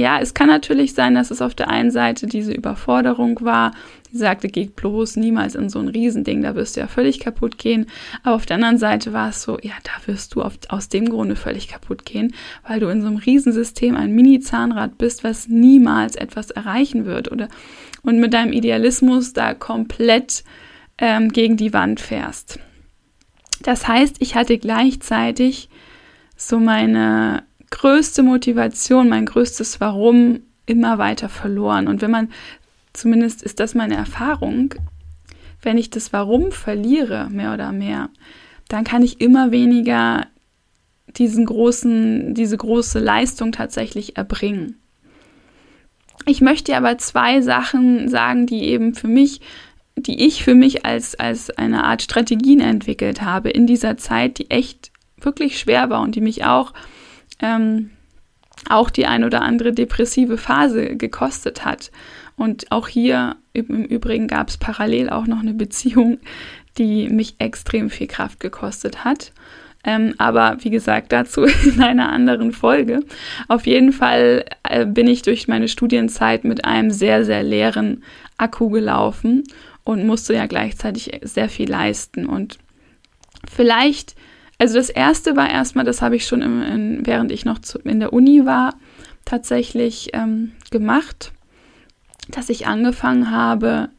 [0.00, 3.72] ja, es kann natürlich sein, dass es auf der einen Seite diese Überforderung war.
[4.12, 7.58] Sie sagte, geh bloß niemals in so ein Riesending, da wirst du ja völlig kaputt
[7.58, 7.86] gehen.
[8.22, 11.08] Aber auf der anderen Seite war es so, ja, da wirst du auf, aus dem
[11.08, 12.34] Grunde völlig kaputt gehen,
[12.66, 17.30] weil du in so einem Riesensystem ein Mini-Zahnrad bist, was niemals etwas erreichen wird.
[17.30, 17.48] Oder,
[18.02, 20.42] und mit deinem Idealismus da komplett
[20.98, 22.58] ähm, gegen die Wand fährst.
[23.62, 25.68] Das heißt, ich hatte gleichzeitig
[26.36, 31.88] so meine größte Motivation, mein größtes Warum immer weiter verloren.
[31.88, 32.28] Und wenn man,
[32.92, 34.74] zumindest ist das meine Erfahrung,
[35.62, 38.11] wenn ich das Warum verliere, mehr oder mehr,
[38.68, 40.26] dann kann ich immer weniger
[41.16, 44.76] diesen großen, diese große Leistung tatsächlich erbringen.
[46.26, 49.40] Ich möchte aber zwei Sachen sagen, die eben für mich,
[49.96, 54.50] die ich für mich als, als eine Art Strategien entwickelt habe in dieser Zeit, die
[54.50, 56.72] echt wirklich schwer war und die mich auch
[57.40, 57.90] ähm,
[58.68, 61.90] auch die ein oder andere depressive Phase gekostet hat.
[62.40, 66.20] Und auch hier im Übrigen gab es parallel auch noch eine Beziehung,
[66.79, 69.33] die mich extrem viel Kraft gekostet hat.
[69.85, 73.00] Ähm, aber wie gesagt, dazu in einer anderen Folge.
[73.48, 78.05] Auf jeden Fall äh, bin ich durch meine Studienzeit mit einem sehr, sehr leeren
[78.38, 79.44] Akku gelaufen
[79.85, 82.24] und musste ja gleichzeitig sehr viel leisten.
[82.24, 82.57] Und
[83.50, 84.14] vielleicht
[84.57, 87.81] also das erste war erstmal, das habe ich schon im, in, während ich noch zu,
[87.81, 88.76] in der Uni war,
[89.26, 91.33] tatsächlich ähm, gemacht,
[92.36, 93.90] dass ich angefangen habe,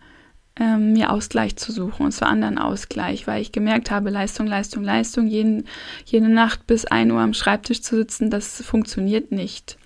[0.60, 4.84] ähm, mir Ausgleich zu suchen, und zwar anderen Ausgleich, weil ich gemerkt habe, Leistung, Leistung,
[4.84, 5.66] Leistung, jeden,
[6.06, 9.78] jede Nacht bis 1 Uhr am Schreibtisch zu sitzen, das funktioniert nicht.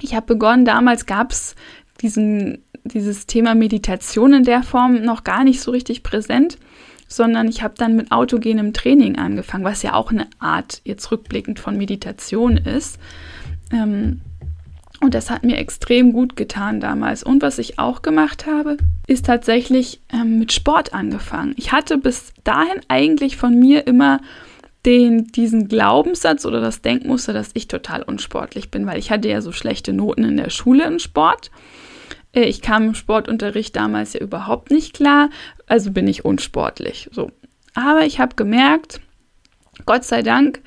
[0.00, 1.54] Ich habe begonnen, damals gab es
[2.02, 6.58] dieses Thema Meditation in der Form noch gar nicht so richtig präsent
[7.12, 11.60] sondern ich habe dann mit autogenem Training angefangen, was ja auch eine Art jetzt rückblickend
[11.60, 12.98] von Meditation ist.
[13.70, 14.20] Ähm,
[15.02, 17.24] und das hat mir extrem gut getan damals.
[17.24, 18.76] Und was ich auch gemacht habe,
[19.08, 21.54] ist tatsächlich ähm, mit Sport angefangen.
[21.56, 24.20] Ich hatte bis dahin eigentlich von mir immer
[24.86, 29.40] den, diesen Glaubenssatz oder das Denkmuster, dass ich total unsportlich bin, weil ich hatte ja
[29.40, 31.50] so schlechte Noten in der Schule im Sport.
[32.32, 35.30] Äh, ich kam im Sportunterricht damals ja überhaupt nicht klar,
[35.66, 37.10] also bin ich unsportlich.
[37.12, 37.32] So.
[37.74, 39.00] Aber ich habe gemerkt,
[39.84, 40.60] Gott sei Dank,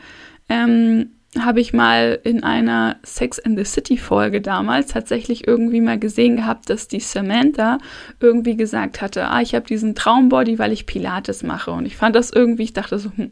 [0.50, 6.00] ähm, habe ich mal in einer Sex in the City Folge damals tatsächlich irgendwie mal
[6.00, 7.78] gesehen gehabt, dass die Samantha
[8.19, 11.71] irgendwie gesagt hatte, ah, ich habe diesen Traumbody, weil ich Pilates mache.
[11.71, 13.32] Und ich fand das irgendwie, ich dachte so, hm,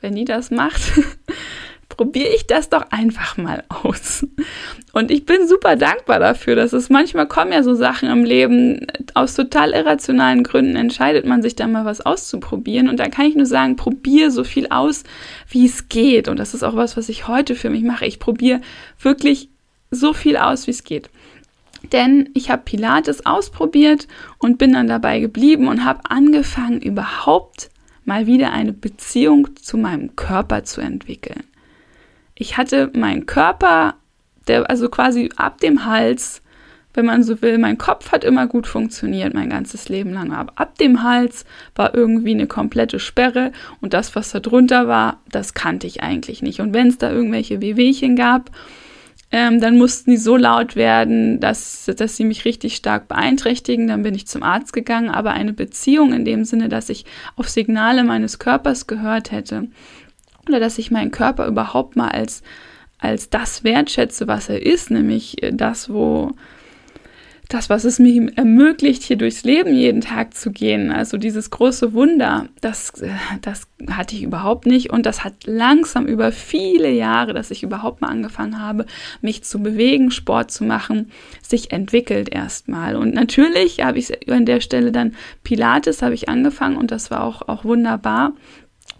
[0.00, 0.80] wenn die das macht,
[1.96, 4.26] probiere ich das doch einfach mal aus.
[4.92, 8.86] Und ich bin super dankbar dafür, dass es manchmal kommen ja so Sachen im Leben,
[9.14, 12.88] aus total irrationalen Gründen entscheidet man sich da mal was auszuprobieren.
[12.88, 15.04] Und da kann ich nur sagen, probiere so viel aus,
[15.48, 16.28] wie es geht.
[16.28, 18.06] Und das ist auch was, was ich heute für mich mache.
[18.06, 18.60] Ich probiere
[19.00, 19.48] wirklich
[19.90, 21.10] so viel aus, wie es geht.
[21.92, 27.70] Denn ich habe Pilates ausprobiert und bin dann dabei geblieben und habe angefangen, überhaupt
[28.04, 31.44] mal wieder eine Beziehung zu meinem Körper zu entwickeln
[32.34, 33.94] ich hatte meinen Körper,
[34.48, 36.42] der also quasi ab dem Hals,
[36.92, 40.32] wenn man so will, mein Kopf hat immer gut funktioniert, mein ganzes Leben lang.
[40.32, 41.44] Aber ab dem Hals
[41.74, 46.42] war irgendwie eine komplette Sperre und das, was da drunter war, das kannte ich eigentlich
[46.42, 46.60] nicht.
[46.60, 48.50] Und wenn es da irgendwelche Wehwehchen gab,
[49.32, 53.88] ähm, dann mussten die so laut werden, dass, dass sie mich richtig stark beeinträchtigen.
[53.88, 55.08] Dann bin ich zum Arzt gegangen.
[55.10, 59.66] Aber eine Beziehung in dem Sinne, dass ich auf Signale meines Körpers gehört hätte,
[60.48, 62.42] oder dass ich meinen Körper überhaupt mal als,
[62.98, 66.32] als das wertschätze, was er ist, nämlich äh, das, wo
[67.48, 71.92] das, was es mir ermöglicht, hier durchs Leben jeden Tag zu gehen, also dieses große
[71.92, 73.10] Wunder, das, äh,
[73.42, 78.00] das hatte ich überhaupt nicht und das hat langsam über viele Jahre, dass ich überhaupt
[78.00, 78.86] mal angefangen habe,
[79.20, 81.10] mich zu bewegen, Sport zu machen,
[81.42, 82.96] sich entwickelt erstmal.
[82.96, 87.22] Und natürlich habe ich an der Stelle dann Pilates habe ich angefangen und das war
[87.24, 88.32] auch, auch wunderbar.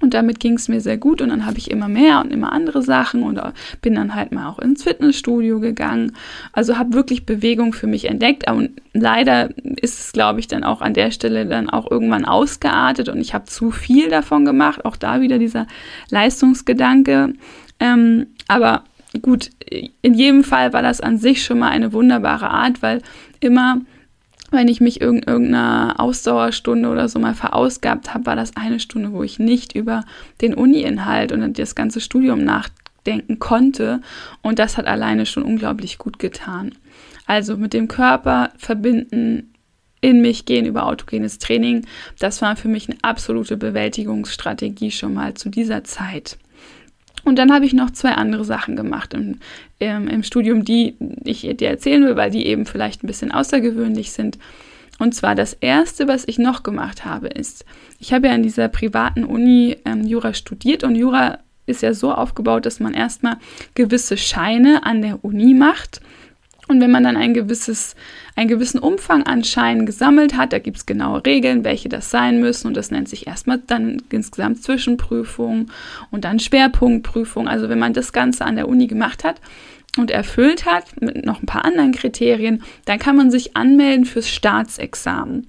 [0.05, 2.53] Und damit ging es mir sehr gut und dann habe ich immer mehr und immer
[2.53, 3.41] andere Sachen und
[3.81, 6.13] bin dann halt mal auch ins Fitnessstudio gegangen.
[6.53, 8.51] Also habe wirklich Bewegung für mich entdeckt.
[8.51, 9.49] Und leider
[9.81, 13.33] ist es, glaube ich, dann auch an der Stelle dann auch irgendwann ausgeartet und ich
[13.33, 14.85] habe zu viel davon gemacht.
[14.85, 15.67] Auch da wieder dieser
[16.11, 17.33] Leistungsgedanke.
[17.81, 18.85] Ähm, aber
[19.23, 19.53] gut,
[20.03, 23.01] in jedem Fall war das an sich schon mal eine wunderbare Art, weil
[23.41, 23.81] immer
[24.55, 29.13] wenn ich mich in irgendeiner Ausdauerstunde oder so mal verausgabt habe, war das eine Stunde,
[29.13, 30.05] wo ich nicht über
[30.41, 34.01] den Uni-Inhalt und das ganze Studium nachdenken konnte.
[34.43, 36.73] Und das hat alleine schon unglaublich gut getan.
[37.27, 39.55] Also mit dem Körper verbinden,
[40.01, 41.87] in mich gehen über autogenes Training,
[42.19, 46.37] das war für mich eine absolute Bewältigungsstrategie schon mal zu dieser Zeit.
[47.25, 49.39] Und dann habe ich noch zwei andere Sachen gemacht im,
[49.79, 54.13] im, im Studium, die ich dir erzählen will, weil die eben vielleicht ein bisschen außergewöhnlich
[54.13, 54.39] sind.
[54.99, 57.65] Und zwar das Erste, was ich noch gemacht habe, ist,
[57.99, 62.13] ich habe ja an dieser privaten Uni ähm, Jura studiert und Jura ist ja so
[62.13, 63.39] aufgebaut, dass man erstmal
[63.75, 66.01] gewisse Scheine an der Uni macht
[66.67, 67.95] und wenn man dann ein gewisses,
[68.37, 72.41] einen gewissen Umfang an Scheinen gesammelt hat, da gibt es genaue Regeln, welche das sein
[72.41, 72.69] müssen.
[72.69, 75.71] Und das nennt sich erstmal dann insgesamt Zwischenprüfung
[76.11, 77.49] und dann Schwerpunktprüfung.
[77.49, 79.41] Also wenn man das Ganze an der Uni gemacht hat
[79.99, 84.29] und erfüllt hat, mit noch ein paar anderen Kriterien, dann kann man sich anmelden fürs
[84.29, 85.47] Staatsexamen.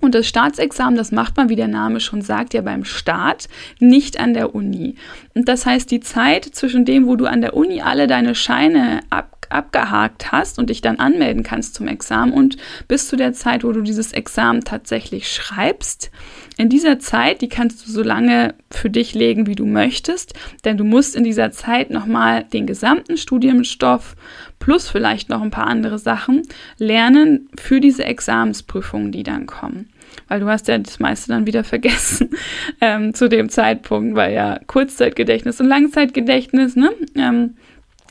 [0.00, 3.48] Und das Staatsexamen, das macht man, wie der Name schon sagt, ja beim Staat,
[3.80, 4.94] nicht an der Uni.
[5.34, 9.00] Und das heißt, die Zeit zwischen dem, wo du an der Uni alle deine Scheine
[9.10, 12.56] ab abgehakt hast und dich dann anmelden kannst zum Examen und
[12.86, 16.10] bis zu der Zeit, wo du dieses Examen tatsächlich schreibst,
[16.58, 20.34] in dieser Zeit, die kannst du so lange für dich legen, wie du möchtest,
[20.64, 24.16] denn du musst in dieser Zeit nochmal den gesamten Studienstoff
[24.58, 26.42] plus vielleicht noch ein paar andere Sachen
[26.76, 29.88] lernen für diese Examensprüfungen, die dann kommen.
[30.26, 32.30] Weil du hast ja das meiste dann wieder vergessen
[32.80, 36.90] ähm, zu dem Zeitpunkt, weil ja Kurzzeitgedächtnis und Langzeitgedächtnis, ne?
[37.14, 37.54] Ähm,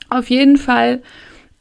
[0.09, 1.01] auf jeden Fall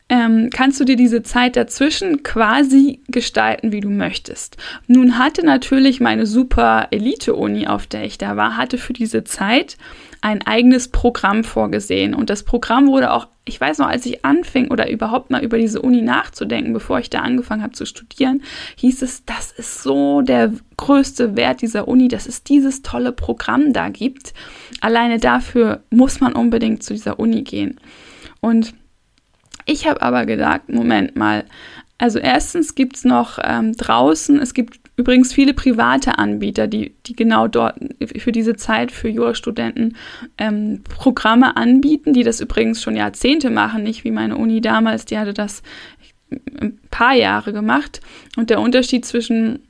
[0.08, 4.56] ähm, kannst du dir diese Zeit dazwischen quasi gestalten, wie du möchtest.
[4.86, 9.76] Nun hatte natürlich meine super Elite-Uni, auf der ich da war, hatte für diese Zeit
[10.20, 12.14] ein eigenes Programm vorgesehen.
[12.14, 15.58] Und das Programm wurde auch, ich weiß noch, als ich anfing oder überhaupt mal über
[15.58, 18.42] diese Uni nachzudenken, bevor ich da angefangen habe zu studieren,
[18.76, 23.72] hieß es, das ist so der größte Wert dieser Uni, dass es dieses tolle Programm
[23.72, 24.34] da gibt.
[24.80, 27.80] Alleine dafür muss man unbedingt zu dieser Uni gehen.
[28.40, 28.74] Und
[29.66, 31.44] ich habe aber gedacht, Moment mal,
[31.98, 37.14] also erstens gibt es noch ähm, draußen, es gibt übrigens viele private Anbieter, die, die
[37.14, 37.78] genau dort
[38.16, 39.96] für diese Zeit für Jurastudenten
[40.38, 45.18] ähm, Programme anbieten, die das übrigens schon Jahrzehnte machen, nicht wie meine Uni damals, die
[45.18, 45.62] hatte das
[46.30, 48.00] ein paar Jahre gemacht.
[48.36, 49.65] Und der Unterschied zwischen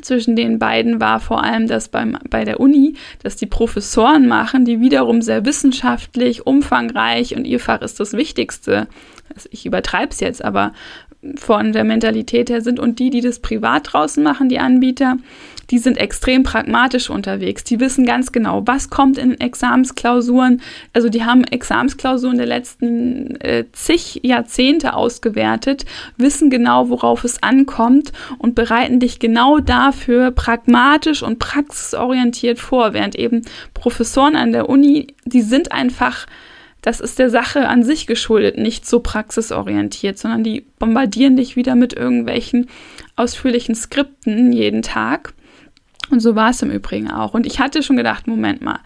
[0.00, 4.64] zwischen den beiden war vor allem, dass beim, bei der Uni, dass die Professoren machen,
[4.64, 8.88] die wiederum sehr wissenschaftlich, umfangreich und ihr Fach ist das Wichtigste.
[9.34, 10.72] Also ich übertreibe es jetzt, aber
[11.36, 15.18] von der Mentalität her sind und die, die das privat draußen machen, die Anbieter,
[15.72, 17.64] die sind extrem pragmatisch unterwegs.
[17.64, 20.60] Die wissen ganz genau, was kommt in Examensklausuren.
[20.92, 25.86] Also die haben Examensklausuren der letzten äh, zig Jahrzehnte ausgewertet,
[26.18, 33.14] wissen genau, worauf es ankommt und bereiten dich genau dafür pragmatisch und praxisorientiert vor, während
[33.16, 33.40] eben
[33.72, 36.26] Professoren an der Uni, die sind einfach
[36.84, 41.76] das ist der Sache an sich geschuldet, nicht so praxisorientiert, sondern die bombardieren dich wieder
[41.76, 42.66] mit irgendwelchen
[43.14, 45.32] ausführlichen Skripten jeden Tag.
[46.12, 47.34] Und so war es im Übrigen auch.
[47.34, 48.80] Und ich hatte schon gedacht, Moment mal,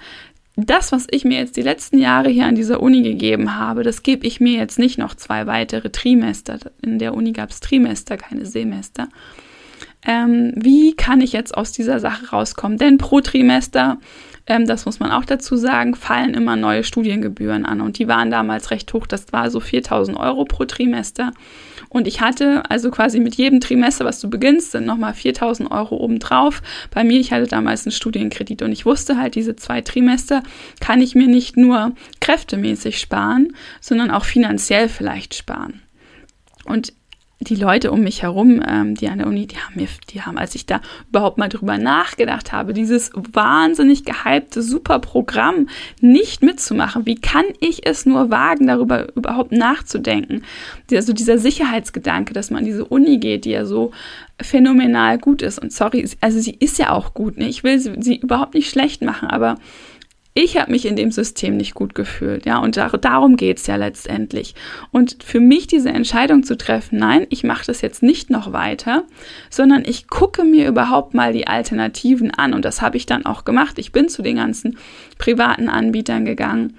[0.54, 4.02] das, was ich mir jetzt die letzten Jahre hier an dieser Uni gegeben habe, das
[4.02, 6.58] gebe ich mir jetzt nicht noch zwei weitere Trimester.
[6.80, 9.08] In der Uni gab es Trimester, keine Semester.
[10.06, 12.78] Ähm, wie kann ich jetzt aus dieser Sache rauskommen?
[12.78, 13.98] Denn pro Trimester
[14.46, 17.80] ähm, das muss man auch dazu sagen, fallen immer neue Studiengebühren an.
[17.80, 19.06] Und die waren damals recht hoch.
[19.06, 21.32] Das war so 4000 Euro pro Trimester.
[21.96, 25.96] Und ich hatte also quasi mit jedem Trimester, was du beginnst, sind nochmal 4000 Euro
[25.96, 26.60] obendrauf.
[26.90, 30.42] Bei mir, ich hatte damals einen Studienkredit und ich wusste halt, diese zwei Trimester
[30.78, 35.80] kann ich mir nicht nur kräftemäßig sparen, sondern auch finanziell vielleicht sparen.
[36.66, 36.92] Und
[37.40, 40.38] die Leute um mich herum, ähm, die an der Uni, die haben mir, die haben,
[40.38, 45.68] als ich da überhaupt mal drüber nachgedacht habe, dieses wahnsinnig gehypte super Programm
[46.00, 47.04] nicht mitzumachen.
[47.04, 50.44] Wie kann ich es nur wagen, darüber überhaupt nachzudenken?
[50.90, 53.92] Also dieser Sicherheitsgedanke, dass man an diese Uni geht, die ja so
[54.40, 55.58] phänomenal gut ist.
[55.58, 57.36] Und sorry, also sie ist ja auch gut.
[57.36, 57.48] Ne?
[57.48, 59.56] Ich will sie, sie überhaupt nicht schlecht machen, aber
[60.38, 63.76] ich habe mich in dem System nicht gut gefühlt, ja, und da, darum geht's ja
[63.76, 64.54] letztendlich.
[64.92, 69.04] Und für mich diese Entscheidung zu treffen, nein, ich mache das jetzt nicht noch weiter,
[69.48, 72.52] sondern ich gucke mir überhaupt mal die Alternativen an.
[72.52, 73.78] Und das habe ich dann auch gemacht.
[73.78, 74.76] Ich bin zu den ganzen
[75.16, 76.76] privaten Anbietern gegangen,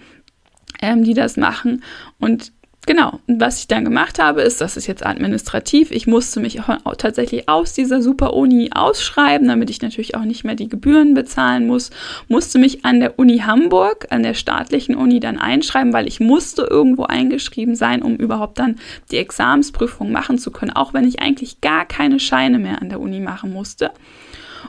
[0.80, 1.82] ähm, die das machen.
[2.20, 2.52] Und
[2.88, 6.62] Genau, und was ich dann gemacht habe, ist, das ist jetzt administrativ, ich musste mich
[6.62, 11.68] auch tatsächlich aus dieser Super-Uni ausschreiben, damit ich natürlich auch nicht mehr die Gebühren bezahlen
[11.68, 11.90] muss,
[12.30, 16.62] musste mich an der Uni Hamburg, an der staatlichen Uni dann einschreiben, weil ich musste
[16.62, 18.78] irgendwo eingeschrieben sein, um überhaupt dann
[19.12, 23.02] die Examensprüfung machen zu können, auch wenn ich eigentlich gar keine Scheine mehr an der
[23.02, 23.92] Uni machen musste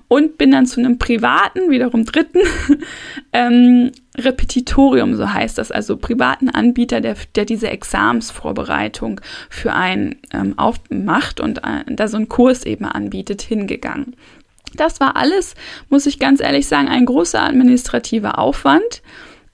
[0.09, 2.41] und bin dann zu einem privaten, wiederum dritten
[3.33, 10.59] ähm, Repetitorium, so heißt das, also privaten Anbieter, der, der diese Examsvorbereitung für einen ähm,
[10.59, 14.17] aufmacht und äh, da so einen Kurs eben anbietet, hingegangen.
[14.75, 15.55] Das war alles,
[15.89, 19.03] muss ich ganz ehrlich sagen, ein großer administrativer Aufwand.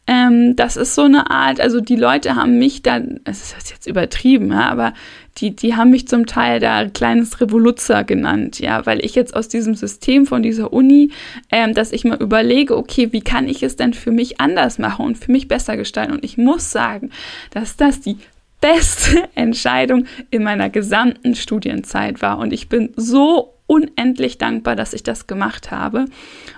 [0.07, 3.87] Ähm, das ist so eine Art, also die Leute haben mich dann, es ist jetzt
[3.87, 4.93] übertrieben, ja, aber
[5.39, 9.49] die, die haben mich zum Teil da kleines Revoluzzer genannt, ja, weil ich jetzt aus
[9.49, 11.11] diesem System von dieser Uni,
[11.51, 15.05] ähm, dass ich mal überlege, okay, wie kann ich es denn für mich anders machen
[15.05, 16.12] und für mich besser gestalten?
[16.12, 17.11] Und ich muss sagen,
[17.51, 18.18] dass das die
[18.61, 22.39] beste Entscheidung in meiner gesamten Studienzeit war.
[22.39, 26.04] Und ich bin so unendlich dankbar, dass ich das gemacht habe.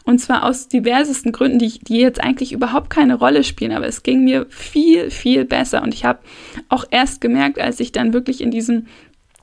[0.04, 4.02] Und zwar aus diversesten Gründen, die, die jetzt eigentlich überhaupt keine Rolle spielen, aber es
[4.02, 5.82] ging mir viel, viel besser.
[5.82, 6.18] Und ich habe
[6.68, 8.86] auch erst gemerkt, als ich dann wirklich in diesem,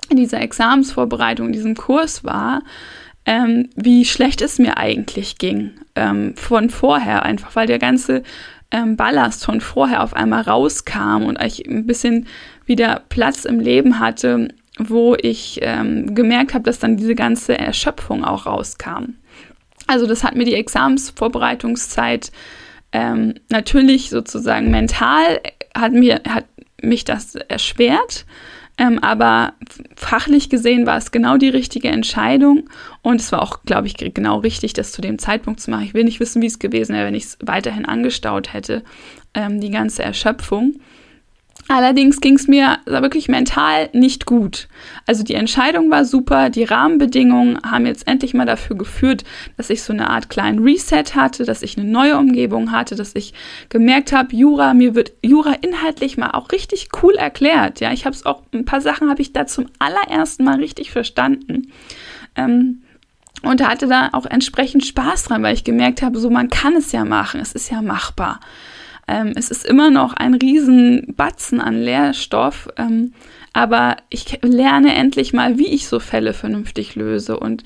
[0.10, 2.64] in dieser Examensvorbereitung, in diesem Kurs war,
[3.26, 8.24] ähm, wie schlecht es mir eigentlich ging ähm, von vorher, einfach weil der ganze
[8.72, 12.28] ähm, Ballast von vorher auf einmal rauskam und ich ein bisschen
[12.66, 14.50] wieder Platz im Leben hatte,
[14.80, 19.16] wo ich ähm, gemerkt habe, dass dann diese ganze Erschöpfung auch rauskam.
[19.88, 22.32] Also das hat mir die Examensvorbereitungszeit
[22.92, 25.42] ähm, natürlich sozusagen mental
[25.76, 26.46] hat mir hat
[26.82, 28.26] mich das erschwert,
[28.78, 29.54] ähm, aber
[29.96, 32.70] fachlich gesehen war es genau die richtige Entscheidung
[33.02, 35.86] und es war auch, glaube ich, genau richtig, das zu dem Zeitpunkt zu machen.
[35.86, 38.84] Ich will nicht wissen, wie es gewesen wäre, wenn ich es weiterhin angestaut hätte,
[39.34, 40.80] ähm, die ganze Erschöpfung.
[41.70, 44.68] Allerdings ging es mir wirklich mental nicht gut.
[45.08, 49.24] Also die Entscheidung war super, die Rahmenbedingungen haben jetzt endlich mal dafür geführt,
[49.56, 53.16] dass ich so eine Art kleinen Reset hatte, dass ich eine neue Umgebung hatte, dass
[53.16, 53.34] ich
[53.70, 57.80] gemerkt habe, Jura, mir wird Jura inhaltlich mal auch richtig cool erklärt.
[57.80, 60.92] Ja, ich habe es auch, ein paar Sachen habe ich da zum allerersten Mal richtig
[60.92, 61.72] verstanden.
[62.36, 62.84] Ähm,
[63.42, 66.92] und hatte da auch entsprechend Spaß dran, weil ich gemerkt habe, so man kann es
[66.92, 68.40] ja machen, es ist ja machbar.
[69.14, 73.14] Ähm, es ist immer noch ein Riesenbatzen an Lehrstoff, ähm,
[73.54, 77.64] aber ich lerne endlich mal, wie ich so Fälle vernünftig löse und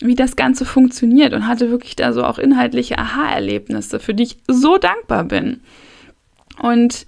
[0.00, 4.38] wie das Ganze funktioniert und hatte wirklich da so auch inhaltliche Aha-Erlebnisse, für die ich
[4.48, 5.60] so dankbar bin.
[6.60, 7.06] Und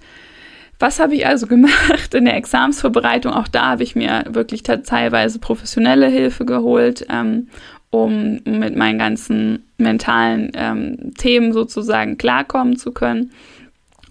[0.79, 3.33] was habe ich also gemacht in der Examsvorbereitung?
[3.33, 7.49] Auch da habe ich mir wirklich teilweise professionelle Hilfe geholt, ähm,
[7.89, 13.31] um mit meinen ganzen mentalen ähm, Themen sozusagen klarkommen zu können.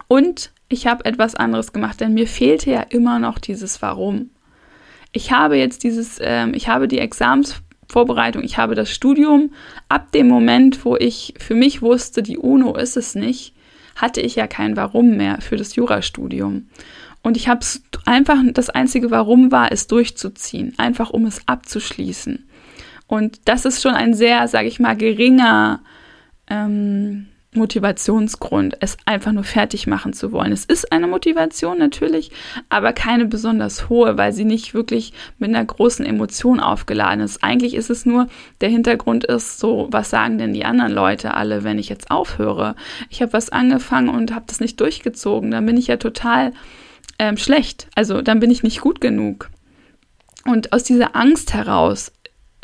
[0.08, 4.30] Und ich habe etwas anderes gemacht, denn mir fehlte ja immer noch dieses Warum.
[5.12, 9.52] Ich habe jetzt dieses, ähm, ich habe die Examensvorbereitung, ich habe das Studium.
[9.88, 13.54] Ab dem Moment, wo ich für mich wusste, die UNO ist es nicht,
[13.96, 16.68] hatte ich ja kein Warum mehr für das Jurastudium.
[17.22, 22.48] Und ich habe es einfach, das einzige Warum war, es durchzuziehen, einfach um es abzuschließen.
[23.06, 25.80] Und das ist schon ein sehr, sage ich mal, geringer
[26.48, 30.52] ähm, Motivationsgrund, es einfach nur fertig machen zu wollen.
[30.52, 32.30] Es ist eine Motivation natürlich,
[32.70, 37.44] aber keine besonders hohe, weil sie nicht wirklich mit einer großen Emotion aufgeladen ist.
[37.44, 38.28] Eigentlich ist es nur,
[38.62, 42.74] der Hintergrund ist so, was sagen denn die anderen Leute alle, wenn ich jetzt aufhöre?
[43.10, 46.52] Ich habe was angefangen und habe das nicht durchgezogen, dann bin ich ja total
[47.18, 47.86] ähm, schlecht.
[47.94, 49.50] Also dann bin ich nicht gut genug.
[50.46, 52.12] Und aus dieser Angst heraus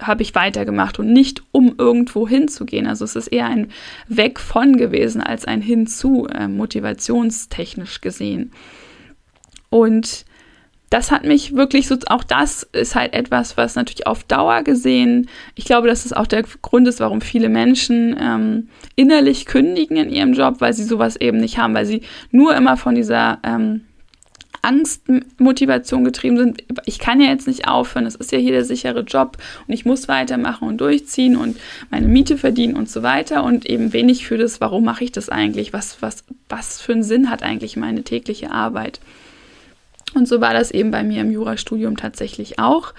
[0.00, 2.86] habe ich weitergemacht und nicht um irgendwo hinzugehen.
[2.86, 3.70] Also es ist eher ein
[4.06, 8.52] Weg von gewesen als ein Hinzu, äh, motivationstechnisch gesehen.
[9.70, 10.24] Und
[10.90, 15.28] das hat mich wirklich so, auch das ist halt etwas, was natürlich auf Dauer gesehen,
[15.54, 20.08] ich glaube, dass es auch der Grund ist, warum viele Menschen ähm, innerlich kündigen in
[20.08, 23.82] ihrem Job, weil sie sowas eben nicht haben, weil sie nur immer von dieser ähm,
[24.62, 26.64] Angstmotivation getrieben sind.
[26.84, 29.36] Ich kann ja jetzt nicht aufhören, es ist ja hier der sichere Job
[29.66, 31.58] und ich muss weitermachen und durchziehen und
[31.90, 35.28] meine Miete verdienen und so weiter und eben wenig für das, warum mache ich das
[35.28, 35.72] eigentlich?
[35.72, 39.00] Was, was, was für einen Sinn hat eigentlich meine tägliche Arbeit?
[40.14, 42.94] Und so war das eben bei mir im Jurastudium tatsächlich auch.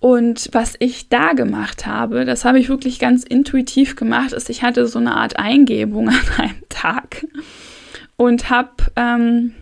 [0.00, 4.62] Und was ich da gemacht habe, das habe ich wirklich ganz intuitiv gemacht, ist, ich
[4.62, 7.26] hatte so eine Art Eingebung an einem Tag
[8.16, 9.54] und habe ähm,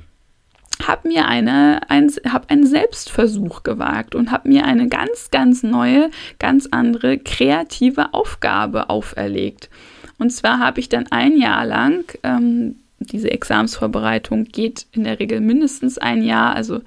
[0.88, 6.10] habe mir eine, ein, hab einen Selbstversuch gewagt und habe mir eine ganz, ganz neue,
[6.38, 9.70] ganz andere kreative Aufgabe auferlegt.
[10.18, 15.40] Und zwar habe ich dann ein Jahr lang, ähm, diese Examsvorbereitung geht in der Regel
[15.40, 16.80] mindestens ein Jahr, also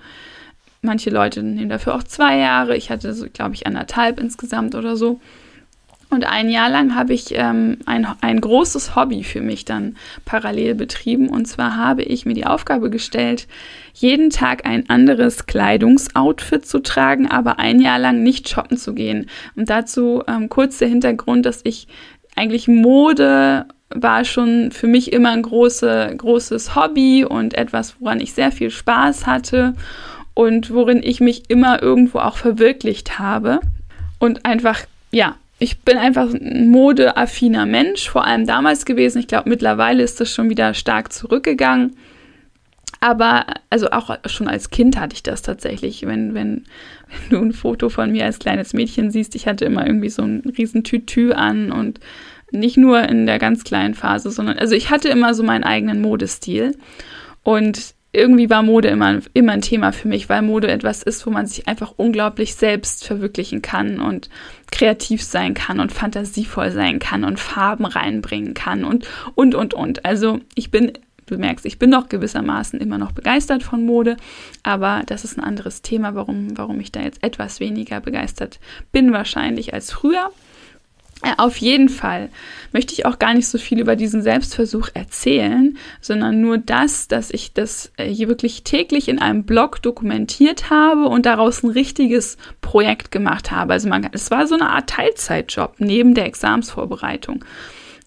[0.82, 2.78] manche Leute nehmen dafür auch zwei Jahre.
[2.78, 5.20] Ich hatte so, glaube ich, anderthalb insgesamt oder so.
[6.16, 10.74] Und ein Jahr lang habe ich ähm, ein, ein großes Hobby für mich dann parallel
[10.74, 11.28] betrieben.
[11.28, 13.50] Und zwar habe ich mir die Aufgabe gestellt,
[13.94, 19.30] jeden Tag ein anderes Kleidungsoutfit zu tragen, aber ein Jahr lang nicht shoppen zu gehen.
[19.58, 21.90] Und dazu ähm, kurz der Hintergrund, dass ich
[22.38, 28.34] eigentlich Mode war schon für mich immer ein große, großes Hobby und etwas, woran ich
[28.34, 29.74] sehr viel Spaß hatte
[30.34, 33.60] und worin ich mich immer irgendwo auch verwirklicht habe
[34.20, 34.80] und einfach
[35.12, 39.20] ja, ich bin einfach ein modeaffiner Mensch, vor allem damals gewesen.
[39.20, 41.96] Ich glaube, mittlerweile ist das schon wieder stark zurückgegangen.
[43.00, 46.06] Aber also auch schon als Kind hatte ich das tatsächlich.
[46.06, 46.64] Wenn, wenn,
[47.08, 50.24] wenn du ein Foto von mir als kleines Mädchen siehst, ich hatte immer irgendwie so
[50.24, 52.00] ein riesen Tütü an und
[52.52, 56.02] nicht nur in der ganz kleinen Phase, sondern also ich hatte immer so meinen eigenen
[56.02, 56.78] Modestil.
[57.44, 61.30] Und irgendwie war Mode immer, immer ein Thema für mich, weil Mode etwas ist, wo
[61.30, 64.30] man sich einfach unglaublich selbst verwirklichen kann und
[64.72, 70.06] kreativ sein kann und fantasievoll sein kann und Farben reinbringen kann und, und, und, und.
[70.06, 70.94] Also ich bin,
[71.26, 74.18] du merkst, ich bin noch gewissermaßen immer noch begeistert von Mode,
[74.64, 78.60] aber das ist ein anderes Thema, warum, warum ich da jetzt etwas weniger begeistert
[78.92, 80.32] bin wahrscheinlich als früher.
[81.24, 82.30] Äh, auf jeden Fall
[82.74, 87.32] möchte ich auch gar nicht so viel über diesen Selbstversuch erzählen, sondern nur das, dass
[87.32, 92.38] ich das äh, hier wirklich täglich in einem Blog dokumentiert habe und daraus ein richtiges
[92.62, 93.74] Projekt gemacht habe.
[93.74, 97.46] Also man, es war so eine Art Teilzeitjob neben der Examsvorbereitung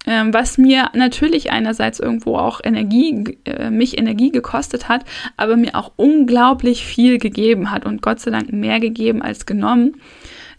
[0.07, 5.05] ähm, was mir natürlich einerseits irgendwo auch Energie, äh, mich Energie gekostet hat,
[5.37, 10.01] aber mir auch unglaublich viel gegeben hat und Gott sei Dank mehr gegeben als genommen.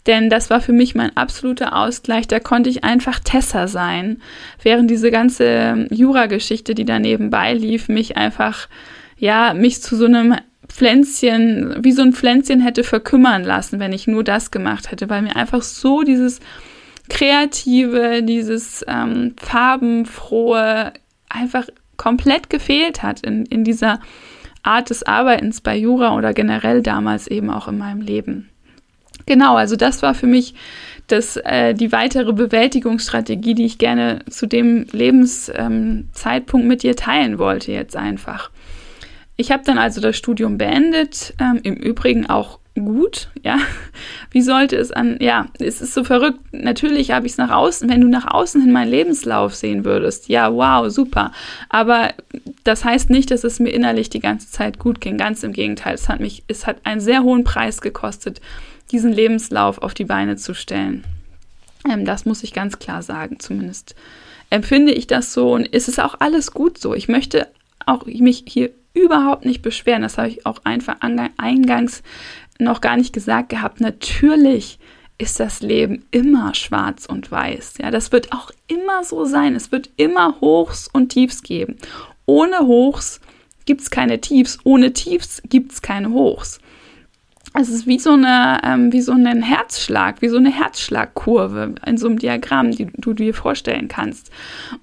[0.06, 2.26] Denn das war für mich mein absoluter Ausgleich.
[2.26, 4.22] Da konnte ich einfach Tessa sein.
[4.62, 8.68] Während diese ganze Jura-Geschichte, die da nebenbei lief, mich einfach,
[9.18, 10.36] ja, mich zu so einem
[10.68, 15.22] Pflänzchen, wie so ein Pflänzchen hätte verkümmern lassen, wenn ich nur das gemacht hätte, weil
[15.22, 16.40] mir einfach so dieses
[17.08, 20.92] kreative, dieses ähm, farbenfrohe
[21.28, 24.00] einfach komplett gefehlt hat in, in dieser
[24.62, 28.49] Art des Arbeitens bei Jura oder generell damals eben auch in meinem Leben.
[29.26, 30.54] Genau, also das war für mich
[31.06, 37.38] das, äh, die weitere Bewältigungsstrategie, die ich gerne zu dem Lebenszeitpunkt ähm, mit dir teilen
[37.38, 38.50] wollte jetzt einfach.
[39.36, 43.58] Ich habe dann also das Studium beendet, ähm, im Übrigen auch gut, ja.
[44.30, 46.38] Wie sollte es an, ja, es ist so verrückt.
[46.52, 50.28] Natürlich habe ich es nach außen, wenn du nach außen hin meinen Lebenslauf sehen würdest,
[50.28, 51.32] ja, wow, super.
[51.68, 52.12] Aber
[52.64, 55.16] das heißt nicht, dass es mir innerlich die ganze Zeit gut ging.
[55.16, 58.40] Ganz im Gegenteil, es hat mich, es hat einen sehr hohen Preis gekostet,
[58.90, 61.04] diesen Lebenslauf auf die Beine zu stellen.
[61.88, 63.94] Ähm, das muss ich ganz klar sagen, zumindest
[64.50, 66.94] empfinde ich das so und ist es auch alles gut so.
[66.94, 67.48] Ich möchte
[67.86, 70.02] auch mich hier überhaupt nicht beschweren.
[70.02, 72.02] Das habe ich auch einfach eingangs
[72.58, 73.80] noch gar nicht gesagt gehabt.
[73.80, 74.78] Natürlich
[75.18, 77.74] ist das Leben immer schwarz und weiß.
[77.80, 79.54] Ja, das wird auch immer so sein.
[79.54, 81.76] Es wird immer Hochs und Tiefs geben.
[82.26, 83.20] Ohne Hochs
[83.66, 84.58] gibt es keine Tiefs.
[84.64, 86.58] Ohne Tiefs gibt es keine Hochs
[87.54, 91.98] es ist wie so eine, ähm, wie so ein Herzschlag, wie so eine Herzschlagkurve in
[91.98, 94.30] so einem Diagramm, die du dir vorstellen kannst.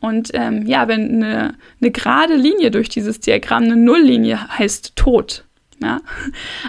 [0.02, 5.46] Und ähm, ja, wenn eine, eine gerade Linie durch dieses Diagramm, eine Nulllinie heißt Tod.
[5.82, 6.02] Ja?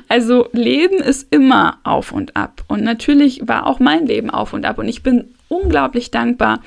[0.08, 2.62] Also Leben ist immer auf und ab.
[2.68, 4.78] Und natürlich war auch mein Leben auf und ab.
[4.78, 6.60] Und ich bin unglaublich dankbar,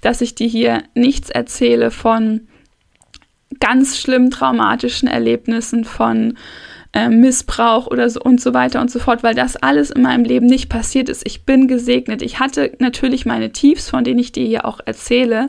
[0.00, 2.46] dass ich dir hier nichts erzähle von
[3.58, 6.36] ganz schlimm traumatischen Erlebnissen, von
[6.92, 10.24] äh, Missbrauch oder so und so weiter und so fort, weil das alles in meinem
[10.24, 11.26] Leben nicht passiert ist.
[11.26, 12.22] Ich bin gesegnet.
[12.22, 15.48] Ich hatte natürlich meine Tiefs, von denen ich dir hier auch erzähle.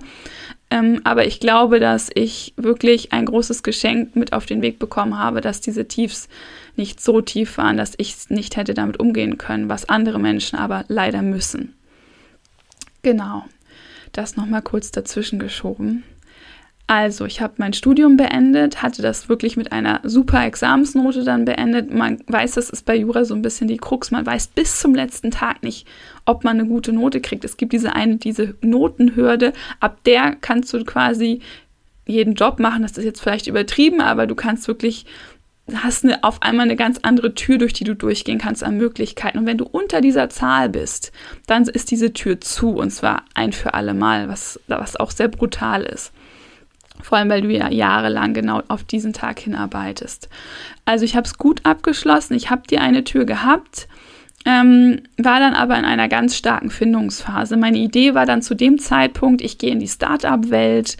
[0.70, 5.18] Ähm, aber ich glaube, dass ich wirklich ein großes Geschenk mit auf den Weg bekommen
[5.18, 6.28] habe, dass diese Tiefs
[6.76, 10.84] nicht so tief waren, dass ich nicht hätte damit umgehen können, was andere Menschen aber
[10.90, 11.74] leider müssen.
[13.02, 13.46] Genau,
[14.12, 16.04] das nochmal kurz dazwischen geschoben.
[16.90, 21.94] Also, ich habe mein Studium beendet, hatte das wirklich mit einer super Examensnote dann beendet.
[21.94, 24.10] Man weiß, das ist bei Jura so ein bisschen die Krux.
[24.10, 25.86] Man weiß bis zum letzten Tag nicht,
[26.24, 27.44] ob man eine gute Note kriegt.
[27.44, 31.42] Es gibt diese eine, diese Notenhürde, ab der kannst du quasi
[32.06, 32.84] jeden Job machen.
[32.84, 35.06] Das ist jetzt vielleicht übertrieben, aber du kannst wirklich
[35.74, 39.40] hast eine, auf einmal eine ganz andere Tür, durch die du durchgehen kannst an Möglichkeiten.
[39.40, 41.12] Und wenn du unter dieser Zahl bist,
[41.48, 45.28] dann ist diese Tür zu und zwar ein für alle Mal, was, was auch sehr
[45.28, 46.14] brutal ist.
[47.02, 50.30] Vor allem, weil du ja jahrelang genau auf diesen Tag hinarbeitest.
[50.86, 52.34] Also ich habe es gut abgeschlossen.
[52.34, 53.88] Ich habe die eine Tür gehabt,
[54.48, 57.58] ähm, war dann aber in einer ganz starken Findungsphase.
[57.58, 60.96] Meine Idee war dann zu dem Zeitpunkt, ich gehe in die Startup-Welt.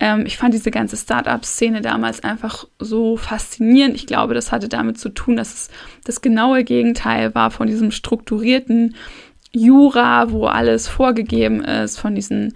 [0.00, 3.96] Ähm, ich fand diese ganze Startup-Szene damals einfach so faszinierend.
[3.96, 5.70] Ich glaube, das hatte damit zu tun, dass es
[6.04, 8.94] das genaue Gegenteil war von diesem strukturierten
[9.50, 12.54] Jura, wo alles vorgegeben ist, von diesen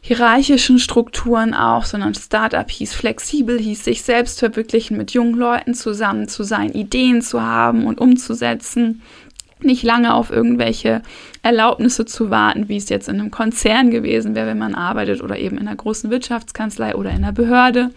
[0.00, 6.28] hierarchischen Strukturen auch, sondern Startup hieß flexibel, hieß sich selbst verwirklichen, mit jungen Leuten zusammen
[6.28, 9.02] zu sein, Ideen zu haben und umzusetzen,
[9.60, 11.02] nicht lange auf irgendwelche
[11.42, 15.38] Erlaubnisse zu warten, wie es jetzt in einem Konzern gewesen wäre, wenn man arbeitet oder
[15.38, 17.90] eben in einer großen Wirtschaftskanzlei oder in einer Behörde.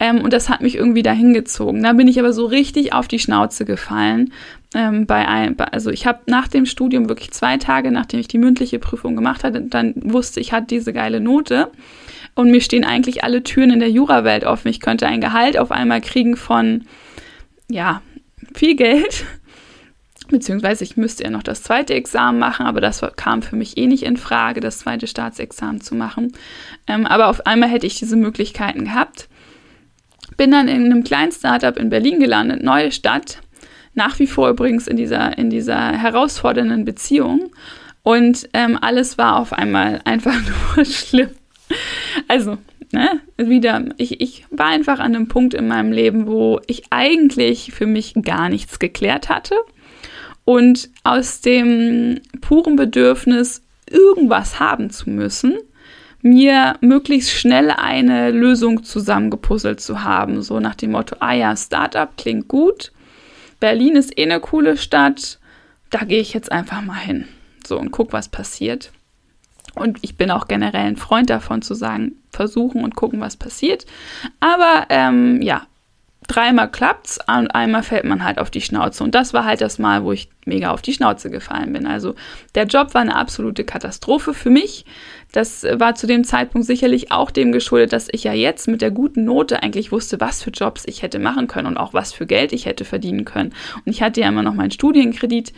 [0.00, 1.82] Ähm, und das hat mich irgendwie dahin gezogen.
[1.82, 4.32] Da bin ich aber so richtig auf die Schnauze gefallen.
[4.74, 8.38] Ähm, bei ein, also ich habe nach dem Studium wirklich zwei Tage, nachdem ich die
[8.38, 11.70] mündliche Prüfung gemacht hatte, dann wusste ich, hatte diese geile Note.
[12.34, 14.68] Und mir stehen eigentlich alle Türen in der Jurawelt offen.
[14.68, 16.84] Ich könnte ein Gehalt auf einmal kriegen von,
[17.68, 18.00] ja,
[18.54, 19.26] viel Geld
[20.30, 23.86] beziehungsweise ich müsste ja noch das zweite Examen machen, aber das kam für mich eh
[23.86, 26.32] nicht in Frage, das zweite Staatsexamen zu machen.
[26.86, 29.28] Ähm, aber auf einmal hätte ich diese Möglichkeiten gehabt.
[30.40, 33.40] Bin dann in einem kleinen Startup in Berlin gelandet, neue Stadt,
[33.92, 37.50] nach wie vor übrigens in dieser, in dieser herausfordernden Beziehung.
[38.02, 40.34] Und ähm, alles war auf einmal einfach
[40.74, 41.28] nur schlimm.
[42.26, 42.56] Also,
[42.90, 47.72] ne, wieder, ich, ich war einfach an einem Punkt in meinem Leben, wo ich eigentlich
[47.72, 49.56] für mich gar nichts geklärt hatte
[50.46, 53.60] und aus dem puren Bedürfnis,
[53.90, 55.58] irgendwas haben zu müssen,
[56.22, 60.42] mir möglichst schnell eine Lösung zusammengepuzzelt zu haben.
[60.42, 62.92] So nach dem Motto, ah ja, Startup klingt gut,
[63.60, 65.38] Berlin ist eh eine coole Stadt,
[65.90, 67.28] da gehe ich jetzt einfach mal hin.
[67.66, 68.90] So und guck, was passiert.
[69.74, 73.86] Und ich bin auch generell ein Freund davon zu sagen, versuchen und gucken, was passiert.
[74.40, 75.66] Aber ähm, ja,
[76.26, 79.04] dreimal klappt's und einmal fällt man halt auf die Schnauze.
[79.04, 81.86] Und das war halt das Mal, wo ich mega auf die Schnauze gefallen bin.
[81.86, 82.14] Also
[82.54, 84.84] der Job war eine absolute Katastrophe für mich.
[85.32, 88.90] Das war zu dem Zeitpunkt sicherlich auch dem geschuldet, dass ich ja jetzt mit der
[88.90, 92.26] guten Note eigentlich wusste, was für Jobs ich hätte machen können und auch was für
[92.26, 93.54] Geld ich hätte verdienen können.
[93.84, 95.52] Und ich hatte ja immer noch meinen Studienkredit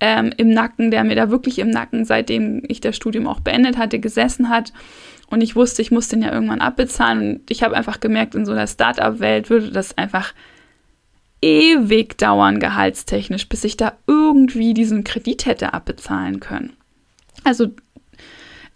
[0.00, 3.78] ähm, im Nacken, der mir da wirklich im Nacken, seitdem ich das Studium auch beendet
[3.78, 4.72] hatte, gesessen hat.
[5.30, 7.36] Und ich wusste, ich muss den ja irgendwann abbezahlen.
[7.36, 10.34] Und ich habe einfach gemerkt, in so einer Startup-Welt würde das einfach
[11.40, 16.74] ewig dauern, gehaltstechnisch, bis ich da irgendwie diesen Kredit hätte abbezahlen können.
[17.42, 17.68] Also,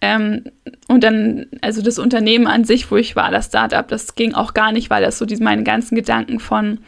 [0.00, 0.44] ähm,
[0.86, 4.54] und dann, also das Unternehmen an sich, wo ich war, das Startup, das ging auch
[4.54, 6.78] gar nicht, weil das so diese, meine ganzen Gedanken von,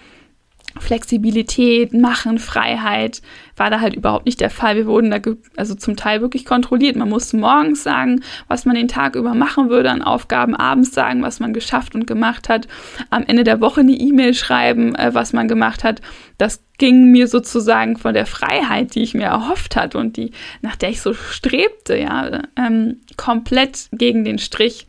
[0.78, 3.22] Flexibilität, Machen, Freiheit
[3.56, 4.76] war da halt überhaupt nicht der Fall.
[4.76, 5.18] Wir wurden da
[5.56, 6.96] also zum Teil wirklich kontrolliert.
[6.96, 11.22] Man musste morgens sagen, was man den Tag über machen würde an Aufgaben, abends sagen,
[11.22, 12.68] was man geschafft und gemacht hat,
[13.10, 16.00] am Ende der Woche eine E-Mail schreiben, äh, was man gemacht hat.
[16.38, 20.30] Das ging mir sozusagen von der Freiheit, die ich mir erhofft hatte und die,
[20.62, 24.86] nach der ich so strebte, ja, ähm, komplett gegen den Strich.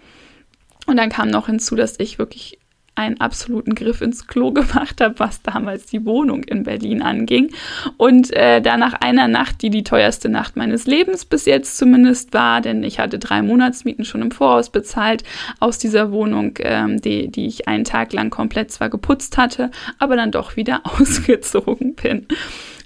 [0.88, 2.61] Und dann kam noch hinzu, dass ich wirklich
[2.96, 7.52] einen absoluten Griff ins Klo gemacht habe, was damals die Wohnung in Berlin anging.
[7.98, 12.34] Und äh, da nach einer Nacht, die die teuerste Nacht meines Lebens bis jetzt zumindest
[12.34, 15.24] war, denn ich hatte drei Monatsmieten schon im Voraus bezahlt
[15.60, 20.16] aus dieser Wohnung, ähm, die, die ich einen Tag lang komplett zwar geputzt hatte, aber
[20.16, 22.28] dann doch wieder ausgezogen bin.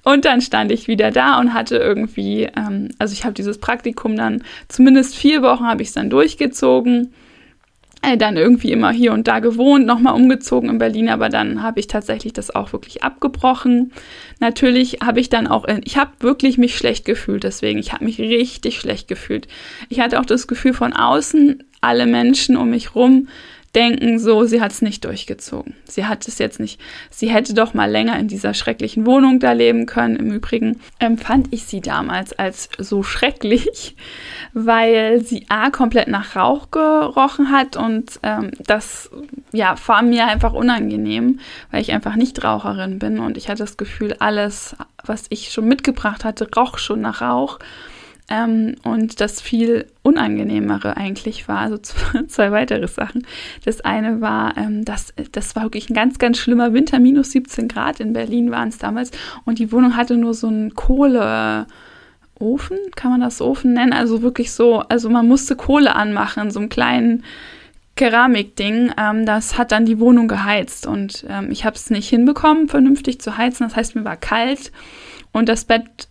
[0.03, 4.15] Und dann stand ich wieder da und hatte irgendwie, ähm, also ich habe dieses Praktikum
[4.15, 7.11] dann, zumindest vier Wochen habe ich es dann durchgezogen
[8.17, 11.87] dann irgendwie immer hier und da gewohnt, nochmal umgezogen in Berlin, aber dann habe ich
[11.87, 13.91] tatsächlich das auch wirklich abgebrochen.
[14.39, 18.19] Natürlich habe ich dann auch, ich habe wirklich mich schlecht gefühlt, deswegen, ich habe mich
[18.19, 19.47] richtig schlecht gefühlt.
[19.89, 23.27] Ich hatte auch das Gefühl von außen, alle Menschen um mich rum
[23.75, 25.75] denken so, sie hat es nicht durchgezogen.
[25.85, 26.79] Sie hat es jetzt nicht.
[27.09, 30.15] Sie hätte doch mal länger in dieser schrecklichen Wohnung da leben können.
[30.15, 33.95] Im Übrigen empfand ich sie damals als so schrecklich,
[34.53, 39.09] weil sie A komplett nach Rauch gerochen hat und ähm, das
[39.51, 41.39] ja war mir einfach unangenehm,
[41.71, 45.67] weil ich einfach nicht Raucherin bin und ich hatte das Gefühl, alles, was ich schon
[45.67, 47.59] mitgebracht hatte, roch schon nach Rauch.
[48.27, 51.77] Ähm, und das viel unangenehmere eigentlich war, also
[52.27, 53.25] zwei weitere Sachen.
[53.65, 57.67] Das eine war, ähm, das, das war wirklich ein ganz, ganz schlimmer Winter, minus 17
[57.67, 59.11] Grad in Berlin waren es damals.
[59.45, 61.67] Und die Wohnung hatte nur so einen Kohleofen,
[62.95, 63.93] kann man das Ofen nennen?
[63.93, 67.23] Also wirklich so, also man musste Kohle anmachen, so einen kleinen
[67.95, 68.91] Keramikding.
[68.97, 73.21] Ähm, das hat dann die Wohnung geheizt und ähm, ich habe es nicht hinbekommen, vernünftig
[73.21, 73.67] zu heizen.
[73.67, 74.71] Das heißt, mir war kalt
[75.31, 76.07] und das Bett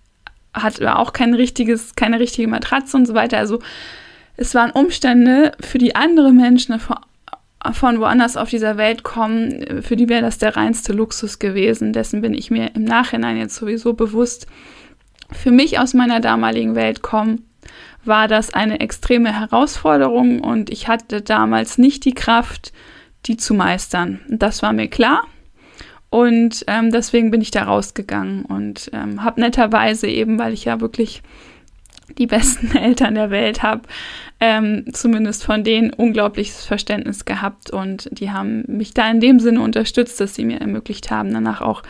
[0.54, 3.38] hatte auch kein richtiges, keine richtige Matratze und so weiter.
[3.38, 3.58] Also
[4.36, 10.08] es waren Umstände, für die andere Menschen von woanders auf dieser Welt kommen, für die
[10.08, 11.92] wäre das der reinste Luxus gewesen.
[11.92, 14.46] Dessen bin ich mir im Nachhinein jetzt sowieso bewusst.
[15.32, 17.46] Für mich aus meiner damaligen Welt kommen,
[18.04, 22.72] war das eine extreme Herausforderung und ich hatte damals nicht die Kraft,
[23.26, 24.20] die zu meistern.
[24.28, 25.26] Das war mir klar.
[26.14, 30.80] Und ähm, deswegen bin ich da rausgegangen und ähm, habe netterweise eben, weil ich ja
[30.80, 31.24] wirklich
[32.18, 33.82] die besten Eltern der Welt habe,
[34.38, 39.60] ähm, zumindest von denen unglaubliches Verständnis gehabt und die haben mich da in dem Sinne
[39.60, 41.82] unterstützt, dass sie mir ermöglicht haben, danach auch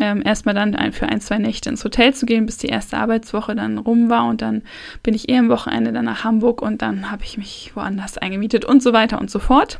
[0.00, 2.96] ähm, erstmal dann ein, für ein, zwei Nächte ins Hotel zu gehen, bis die erste
[2.96, 4.62] Arbeitswoche dann rum war und dann
[5.02, 8.64] bin ich eher am Wochenende dann nach Hamburg und dann habe ich mich woanders eingemietet
[8.64, 9.78] und so weiter und so fort.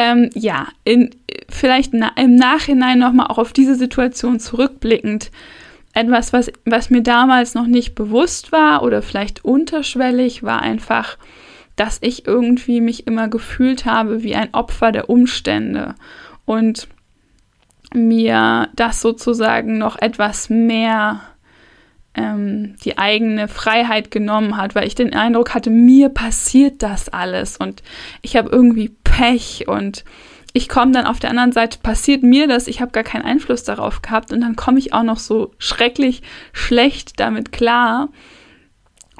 [0.00, 1.10] Ähm, ja, in,
[1.48, 5.32] vielleicht na, im Nachhinein nochmal auch auf diese Situation zurückblickend.
[5.92, 11.18] Etwas, was, was mir damals noch nicht bewusst war oder vielleicht unterschwellig, war einfach,
[11.74, 15.96] dass ich irgendwie mich immer gefühlt habe wie ein Opfer der Umstände
[16.44, 16.86] und
[17.92, 21.22] mir das sozusagen noch etwas mehr
[22.18, 27.56] ähm, die eigene Freiheit genommen hat, weil ich den Eindruck hatte, mir passiert das alles
[27.56, 27.82] und
[28.22, 30.04] ich habe irgendwie Pech und
[30.52, 33.64] ich komme dann auf der anderen Seite, passiert mir das, ich habe gar keinen Einfluss
[33.64, 38.10] darauf gehabt und dann komme ich auch noch so schrecklich schlecht damit klar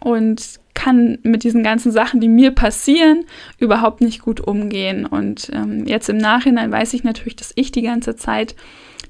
[0.00, 0.40] und
[0.74, 3.24] kann mit diesen ganzen Sachen, die mir passieren,
[3.58, 5.04] überhaupt nicht gut umgehen.
[5.04, 8.54] Und ähm, jetzt im Nachhinein weiß ich natürlich, dass ich die ganze Zeit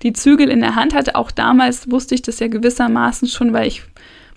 [0.02, 1.14] die Zügel in der Hand hatte.
[1.14, 3.82] Auch damals wusste ich das ja gewissermaßen schon, weil ich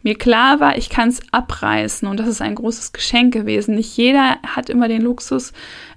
[0.03, 3.75] mir klar war, ich kann es abreißen und das ist ein großes Geschenk gewesen.
[3.75, 5.53] Nicht jeder hat immer den Luxus,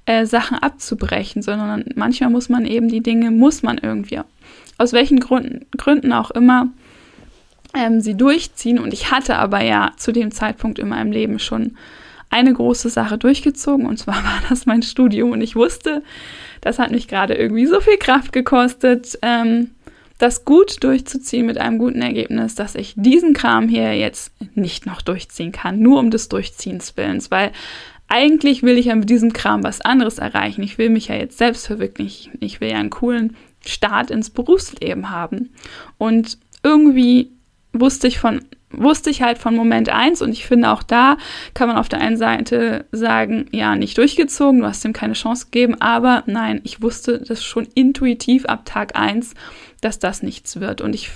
[0.07, 4.21] äh, Sachen abzubrechen, sondern manchmal muss man eben die Dinge, muss man irgendwie,
[4.79, 6.69] aus welchen Gründen, Gründen auch immer,
[7.75, 8.79] ähm, sie durchziehen.
[8.79, 11.77] Und ich hatte aber ja zu dem Zeitpunkt in meinem Leben schon
[12.31, 16.03] eine große Sache durchgezogen und zwar war das mein Studium und ich wusste,
[16.61, 19.71] das hat mich gerade irgendwie so viel Kraft gekostet, ähm,
[20.19, 25.03] das gut durchzuziehen mit einem guten Ergebnis, dass ich diesen Kram hier jetzt nicht noch
[25.03, 27.51] durchziehen kann, nur um des Durchziehens willens, weil
[28.09, 30.63] eigentlich will ich ja mit diesem Kram was anderes erreichen.
[30.63, 32.33] Ich will mich ja jetzt selbst verwirklichen.
[32.41, 35.51] Ich will ja einen coolen Start ins Berufsleben haben.
[35.99, 37.33] Und irgendwie
[37.73, 38.41] wusste ich von
[38.77, 41.17] wusste ich halt von Moment 1 und ich finde auch da
[41.55, 45.45] kann man auf der einen Seite sagen, ja, nicht durchgezogen, du hast ihm keine Chance
[45.47, 49.35] gegeben, aber nein, ich wusste das schon intuitiv ab Tag 1,
[49.81, 51.11] dass das nichts wird und ich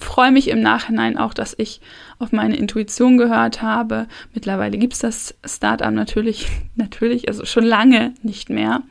[0.00, 1.80] freue mich im Nachhinein auch, dass ich
[2.18, 4.06] auf meine Intuition gehört habe.
[4.34, 8.82] Mittlerweile gibt es das Startup natürlich, natürlich, also schon lange nicht mehr.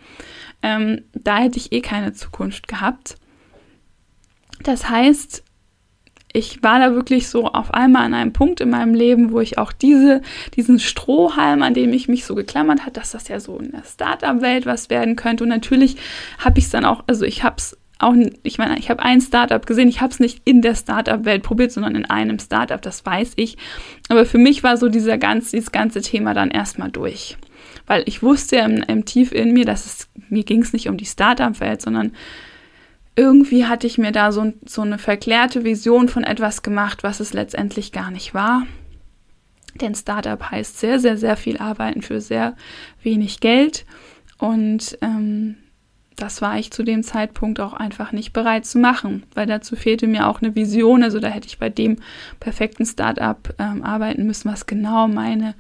[0.62, 3.16] Ähm, da hätte ich eh keine Zukunft gehabt.
[4.64, 5.44] Das heißt,
[6.32, 9.58] ich war da wirklich so auf einmal an einem Punkt in meinem Leben, wo ich
[9.58, 10.22] auch diese,
[10.56, 13.84] diesen Strohhalm, an dem ich mich so geklammert hat, dass das ja so in der
[13.84, 15.44] Startup-Welt was werden könnte.
[15.44, 15.98] Und natürlich
[16.38, 19.20] habe ich es dann auch, also ich habe es auch, ich meine, ich habe ein
[19.20, 23.06] Startup gesehen, ich habe es nicht in der Startup-Welt probiert, sondern in einem Startup, das
[23.06, 23.58] weiß ich.
[24.08, 27.38] Aber für mich war so dieser ganz, dieses ganze Thema dann erstmal durch.
[27.86, 30.96] Weil ich wusste im, im Tief in mir, dass es, mir ging es nicht um
[30.96, 32.14] die Startup-Welt, sondern
[33.16, 37.34] irgendwie hatte ich mir da so, so eine verklärte Vision von etwas gemacht, was es
[37.34, 38.66] letztendlich gar nicht war.
[39.76, 42.56] Denn Startup heißt sehr, sehr, sehr viel arbeiten für sehr
[43.04, 43.86] wenig Geld.
[44.38, 45.58] Und ähm,
[46.20, 50.08] das war ich zu dem Zeitpunkt auch einfach nicht bereit zu machen, weil dazu fehlte
[50.08, 51.04] mir auch eine Vision.
[51.04, 51.98] Also da hätte ich bei dem
[52.40, 55.56] perfekten Startup ähm, arbeiten müssen, was genau meine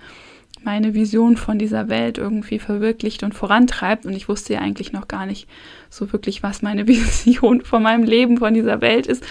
[0.61, 4.05] meine Vision von dieser Welt irgendwie verwirklicht und vorantreibt.
[4.05, 5.47] Und ich wusste ja eigentlich noch gar nicht
[5.89, 9.23] so wirklich, was meine Vision von meinem Leben, von dieser Welt ist.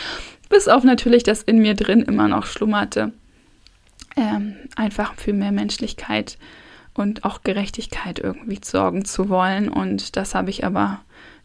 [0.48, 3.12] Bis auf natürlich, dass in mir drin immer noch schlummerte.
[4.16, 6.38] Ähm, einfach für mehr Menschlichkeit
[6.94, 9.68] und auch Gerechtigkeit irgendwie sorgen zu wollen.
[9.68, 11.00] Und das habe ich aber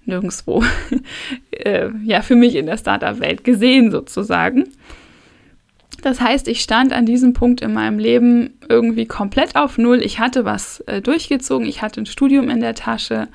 [0.06, 0.64] nirgendwo
[1.52, 4.66] äh, ja, für mich in der Startup-Welt gesehen, sozusagen.
[6.02, 10.02] Das heißt, ich stand an diesem Punkt in meinem Leben irgendwie komplett auf Null.
[10.02, 13.30] Ich hatte was äh, durchgezogen, ich hatte ein Studium in der Tasche,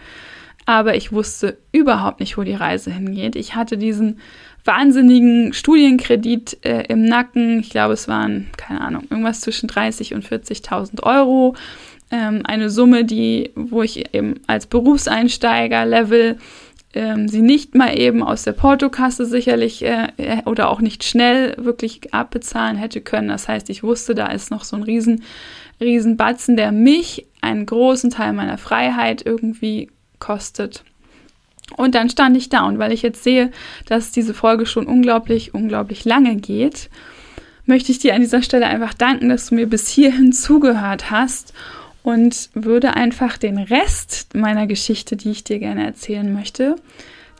[0.66, 3.36] aber ich wusste überhaupt nicht, wo die Reise hingeht.
[3.36, 4.20] Ich hatte diesen
[4.66, 7.60] wahnsinnigen Studienkredit äh, im Nacken.
[7.60, 11.56] Ich glaube, es waren, keine Ahnung, irgendwas zwischen 30 und 40.000 Euro.
[12.10, 16.38] Ähm, eine Summe, die, wo ich eben als Berufseinsteiger-Level
[16.94, 21.54] ähm, sie nicht mal eben aus der Portokasse sicherlich äh, äh, oder auch nicht schnell
[21.58, 23.28] wirklich abbezahlen hätte können.
[23.28, 25.22] Das heißt, ich wusste, da ist noch so ein riesen,
[25.80, 30.82] riesen Batzen, der mich einen großen Teil meiner Freiheit irgendwie kostet.
[31.76, 33.50] Und dann stand ich da und weil ich jetzt sehe,
[33.86, 36.88] dass diese Folge schon unglaublich, unglaublich lange geht,
[37.66, 41.52] möchte ich dir an dieser Stelle einfach danken, dass du mir bis hierhin zugehört hast
[42.08, 46.76] und würde einfach den Rest meiner Geschichte, die ich dir gerne erzählen möchte,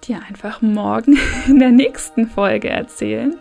[0.07, 1.17] dir einfach morgen
[1.47, 3.35] in der nächsten Folge erzählen.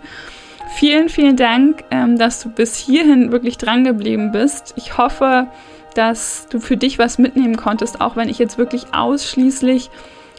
[0.78, 4.74] Vielen, vielen Dank, ähm, dass du bis hierhin wirklich dran geblieben bist.
[4.78, 5.48] Ich hoffe,
[5.96, 9.90] dass du für dich was mitnehmen konntest, auch wenn ich jetzt wirklich ausschließlich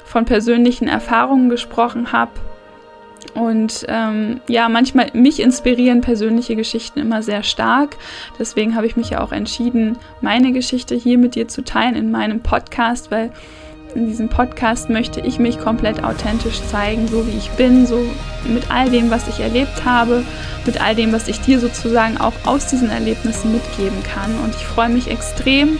[0.06, 2.30] von persönlichen Erfahrungen gesprochen habe
[3.34, 7.96] und ähm, ja, manchmal mich inspirieren persönliche Geschichten immer sehr stark.
[8.38, 12.10] Deswegen habe ich mich ja auch entschieden, meine Geschichte hier mit dir zu teilen in
[12.10, 13.30] meinem Podcast, weil
[13.94, 18.00] in diesem Podcast möchte ich mich komplett authentisch zeigen, so wie ich bin, so
[18.46, 20.24] mit all dem, was ich erlebt habe,
[20.66, 24.32] mit all dem, was ich dir sozusagen auch aus diesen Erlebnissen mitgeben kann.
[24.44, 25.78] Und ich freue mich extrem,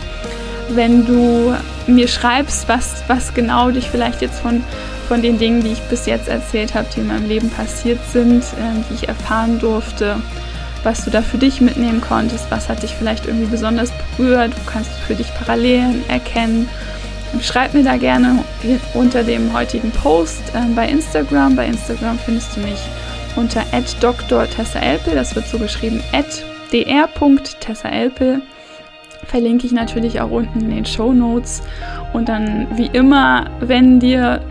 [0.69, 1.55] wenn du
[1.87, 4.63] mir schreibst, was, was genau dich vielleicht jetzt von,
[5.09, 8.43] von den Dingen, die ich bis jetzt erzählt habe, die in meinem Leben passiert sind,
[8.43, 10.17] äh, die ich erfahren durfte,
[10.83, 14.69] was du da für dich mitnehmen konntest, was hat dich vielleicht irgendwie besonders berührt, wo
[14.69, 16.69] kannst du für dich Parallelen erkennen.
[17.41, 18.43] Schreib mir da gerne
[18.93, 21.55] unter dem heutigen Post äh, bei Instagram.
[21.55, 22.79] Bei Instagram findest du mich
[23.35, 23.63] unter
[23.99, 26.03] @dr.tessaelpel, das wird so geschrieben
[26.71, 28.43] @dr.tessaelpel.
[29.25, 31.63] Verlinke ich natürlich auch unten in den Show Notes.
[32.13, 34.41] Und dann wie immer, wenn dir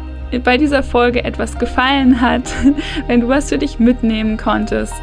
[0.45, 2.43] bei dieser Folge etwas gefallen hat,
[3.07, 4.95] wenn du was für dich mitnehmen konntest,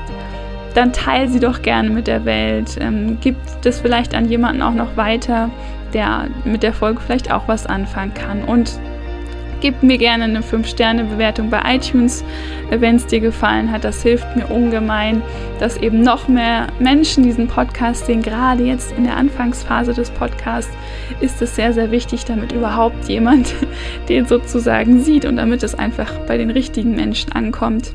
[0.73, 2.77] dann teile sie doch gerne mit der Welt.
[2.79, 5.49] Ähm, gib das vielleicht an jemanden auch noch weiter,
[5.93, 8.43] der mit der Folge vielleicht auch was anfangen kann.
[8.43, 8.79] Und
[9.61, 12.23] gib mir gerne eine 5-Sterne-Bewertung bei iTunes,
[12.69, 13.83] wenn es dir gefallen hat.
[13.83, 15.21] Das hilft mir ungemein,
[15.59, 18.21] dass eben noch mehr Menschen diesen Podcast sehen.
[18.21, 20.71] Gerade jetzt in der Anfangsphase des Podcasts
[21.19, 23.53] ist es sehr, sehr wichtig, damit überhaupt jemand
[24.09, 27.93] den sozusagen sieht und damit es einfach bei den richtigen Menschen ankommt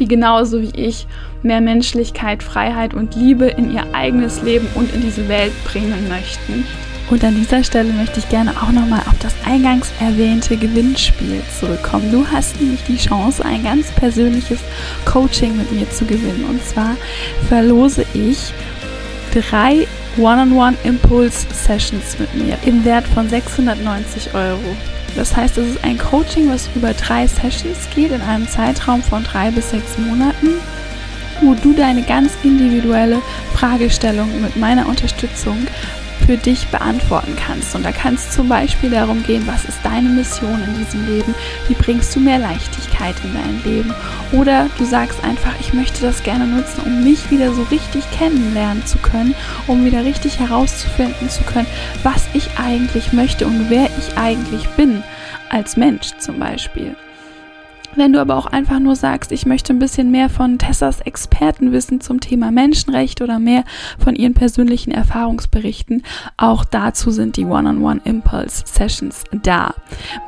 [0.00, 1.06] die genauso wie ich
[1.42, 6.64] mehr Menschlichkeit, Freiheit und Liebe in ihr eigenes Leben und in diese Welt bringen möchten.
[7.10, 12.12] Und an dieser Stelle möchte ich gerne auch nochmal auf das eingangs erwähnte Gewinnspiel zurückkommen.
[12.12, 14.60] Du hast nämlich die Chance, ein ganz persönliches
[15.04, 16.44] Coaching mit mir zu gewinnen.
[16.48, 16.96] Und zwar
[17.48, 18.52] verlose ich
[19.34, 19.88] drei
[20.18, 24.76] One-on-One-Impulse-Sessions mit mir im Wert von 690 Euro.
[25.16, 29.24] Das heißt, es ist ein Coaching, was über drei Sessions geht in einem Zeitraum von
[29.24, 30.50] drei bis sechs Monaten,
[31.40, 33.20] wo du deine ganz individuelle
[33.54, 35.66] Fragestellung mit meiner Unterstützung
[36.26, 37.74] für dich beantworten kannst.
[37.74, 41.34] Und da kann es zum Beispiel darum gehen, was ist deine Mission in diesem Leben?
[41.68, 43.94] Wie bringst du mehr Leichtigkeit in dein Leben?
[44.32, 48.84] Oder du sagst einfach, ich möchte das gerne nutzen, um mich wieder so richtig kennenlernen
[48.86, 49.34] zu können,
[49.66, 51.66] um wieder richtig herauszufinden zu können,
[52.02, 55.02] was ich eigentlich möchte und wer ich eigentlich bin
[55.48, 56.94] als Mensch zum Beispiel.
[57.96, 62.00] Wenn du aber auch einfach nur sagst, ich möchte ein bisschen mehr von Tessas Expertenwissen
[62.00, 63.64] zum Thema Menschenrecht oder mehr
[63.98, 66.02] von ihren persönlichen Erfahrungsberichten,
[66.36, 69.74] auch dazu sind die One-on-One Impulse Sessions da.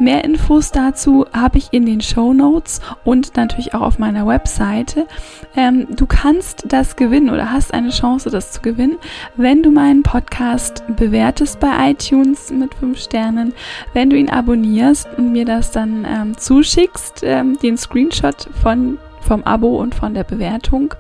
[0.01, 5.07] Mehr Infos dazu habe ich in den Show Notes und natürlich auch auf meiner Webseite.
[5.55, 8.97] Ähm, du kannst das gewinnen oder hast eine Chance, das zu gewinnen,
[9.37, 13.55] wenn du meinen Podcast bewertest bei iTunes mit fünf Sternen,
[13.93, 17.23] wenn du ihn abonnierst und mir das dann ähm, zuschickst.
[17.23, 20.95] Ähm, den Screenshot von, vom Abo und von der Bewertung.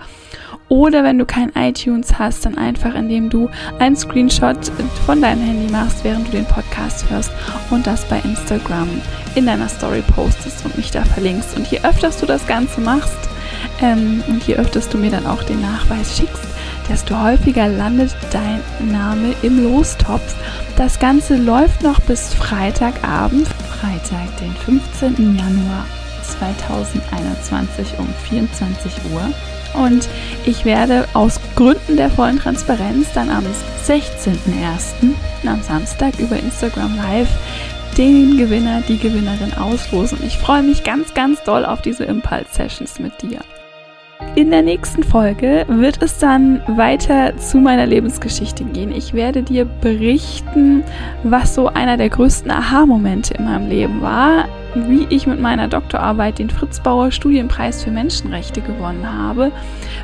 [0.72, 4.72] Oder wenn du kein iTunes hast, dann einfach, indem du einen Screenshot
[5.04, 7.30] von deinem Handy machst, während du den Podcast hörst
[7.68, 8.88] und das bei Instagram
[9.34, 11.58] in deiner Story postest und mich da verlinkst.
[11.58, 13.28] Und je öfter du das Ganze machst
[13.82, 16.48] ähm, und je öfter du mir dann auch den Nachweis schickst,
[16.88, 20.34] desto häufiger landet dein Name im Lostopf.
[20.78, 25.36] Das Ganze läuft noch bis Freitagabend, Freitag, den 15.
[25.36, 25.84] Januar
[26.22, 29.32] 2021 um 24 Uhr.
[29.74, 30.08] Und
[30.44, 33.44] ich werde aus Gründen der vollen Transparenz dann am
[33.86, 35.14] 16.01.
[35.46, 37.30] am Samstag über Instagram Live
[37.96, 40.18] den Gewinner, die Gewinnerin auslosen.
[40.24, 43.40] Ich freue mich ganz, ganz doll auf diese Impulse-Sessions mit dir.
[44.34, 48.90] In der nächsten Folge wird es dann weiter zu meiner Lebensgeschichte gehen.
[48.90, 50.82] Ich werde dir berichten,
[51.22, 56.38] was so einer der größten Aha-Momente in meinem Leben war, wie ich mit meiner Doktorarbeit
[56.38, 59.52] den Fritz Bauer Studienpreis für Menschenrechte gewonnen habe,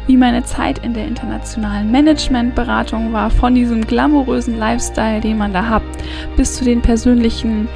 [0.07, 5.71] wie meine Zeit in der internationalen Managementberatung war, von diesem glamourösen Lifestyle, den man da
[5.71, 5.83] hat,
[6.37, 7.67] bis zu den persönlichen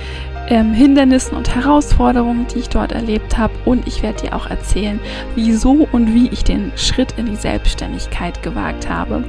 [0.53, 3.55] ähm, Hindernissen und Herausforderungen, die ich dort erlebt habe.
[3.65, 5.01] Und ich werde dir auch erzählen,
[5.35, 9.25] wieso und wie ich den Schritt in die Selbstständigkeit gewagt habe.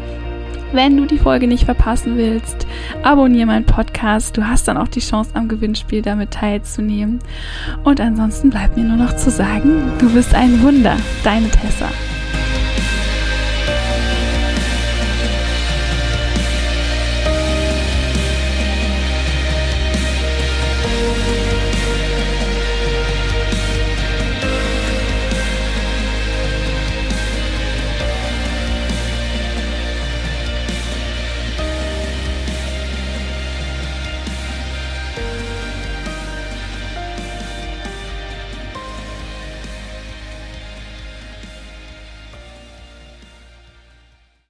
[0.73, 2.67] Wenn du die Folge nicht verpassen willst,
[3.03, 4.35] abonniere meinen Podcast.
[4.35, 7.19] Du hast dann auch die Chance, am Gewinnspiel damit teilzunehmen.
[7.85, 11.87] Und ansonsten bleibt mir nur noch zu sagen, du bist ein Wunder, deine Tessa.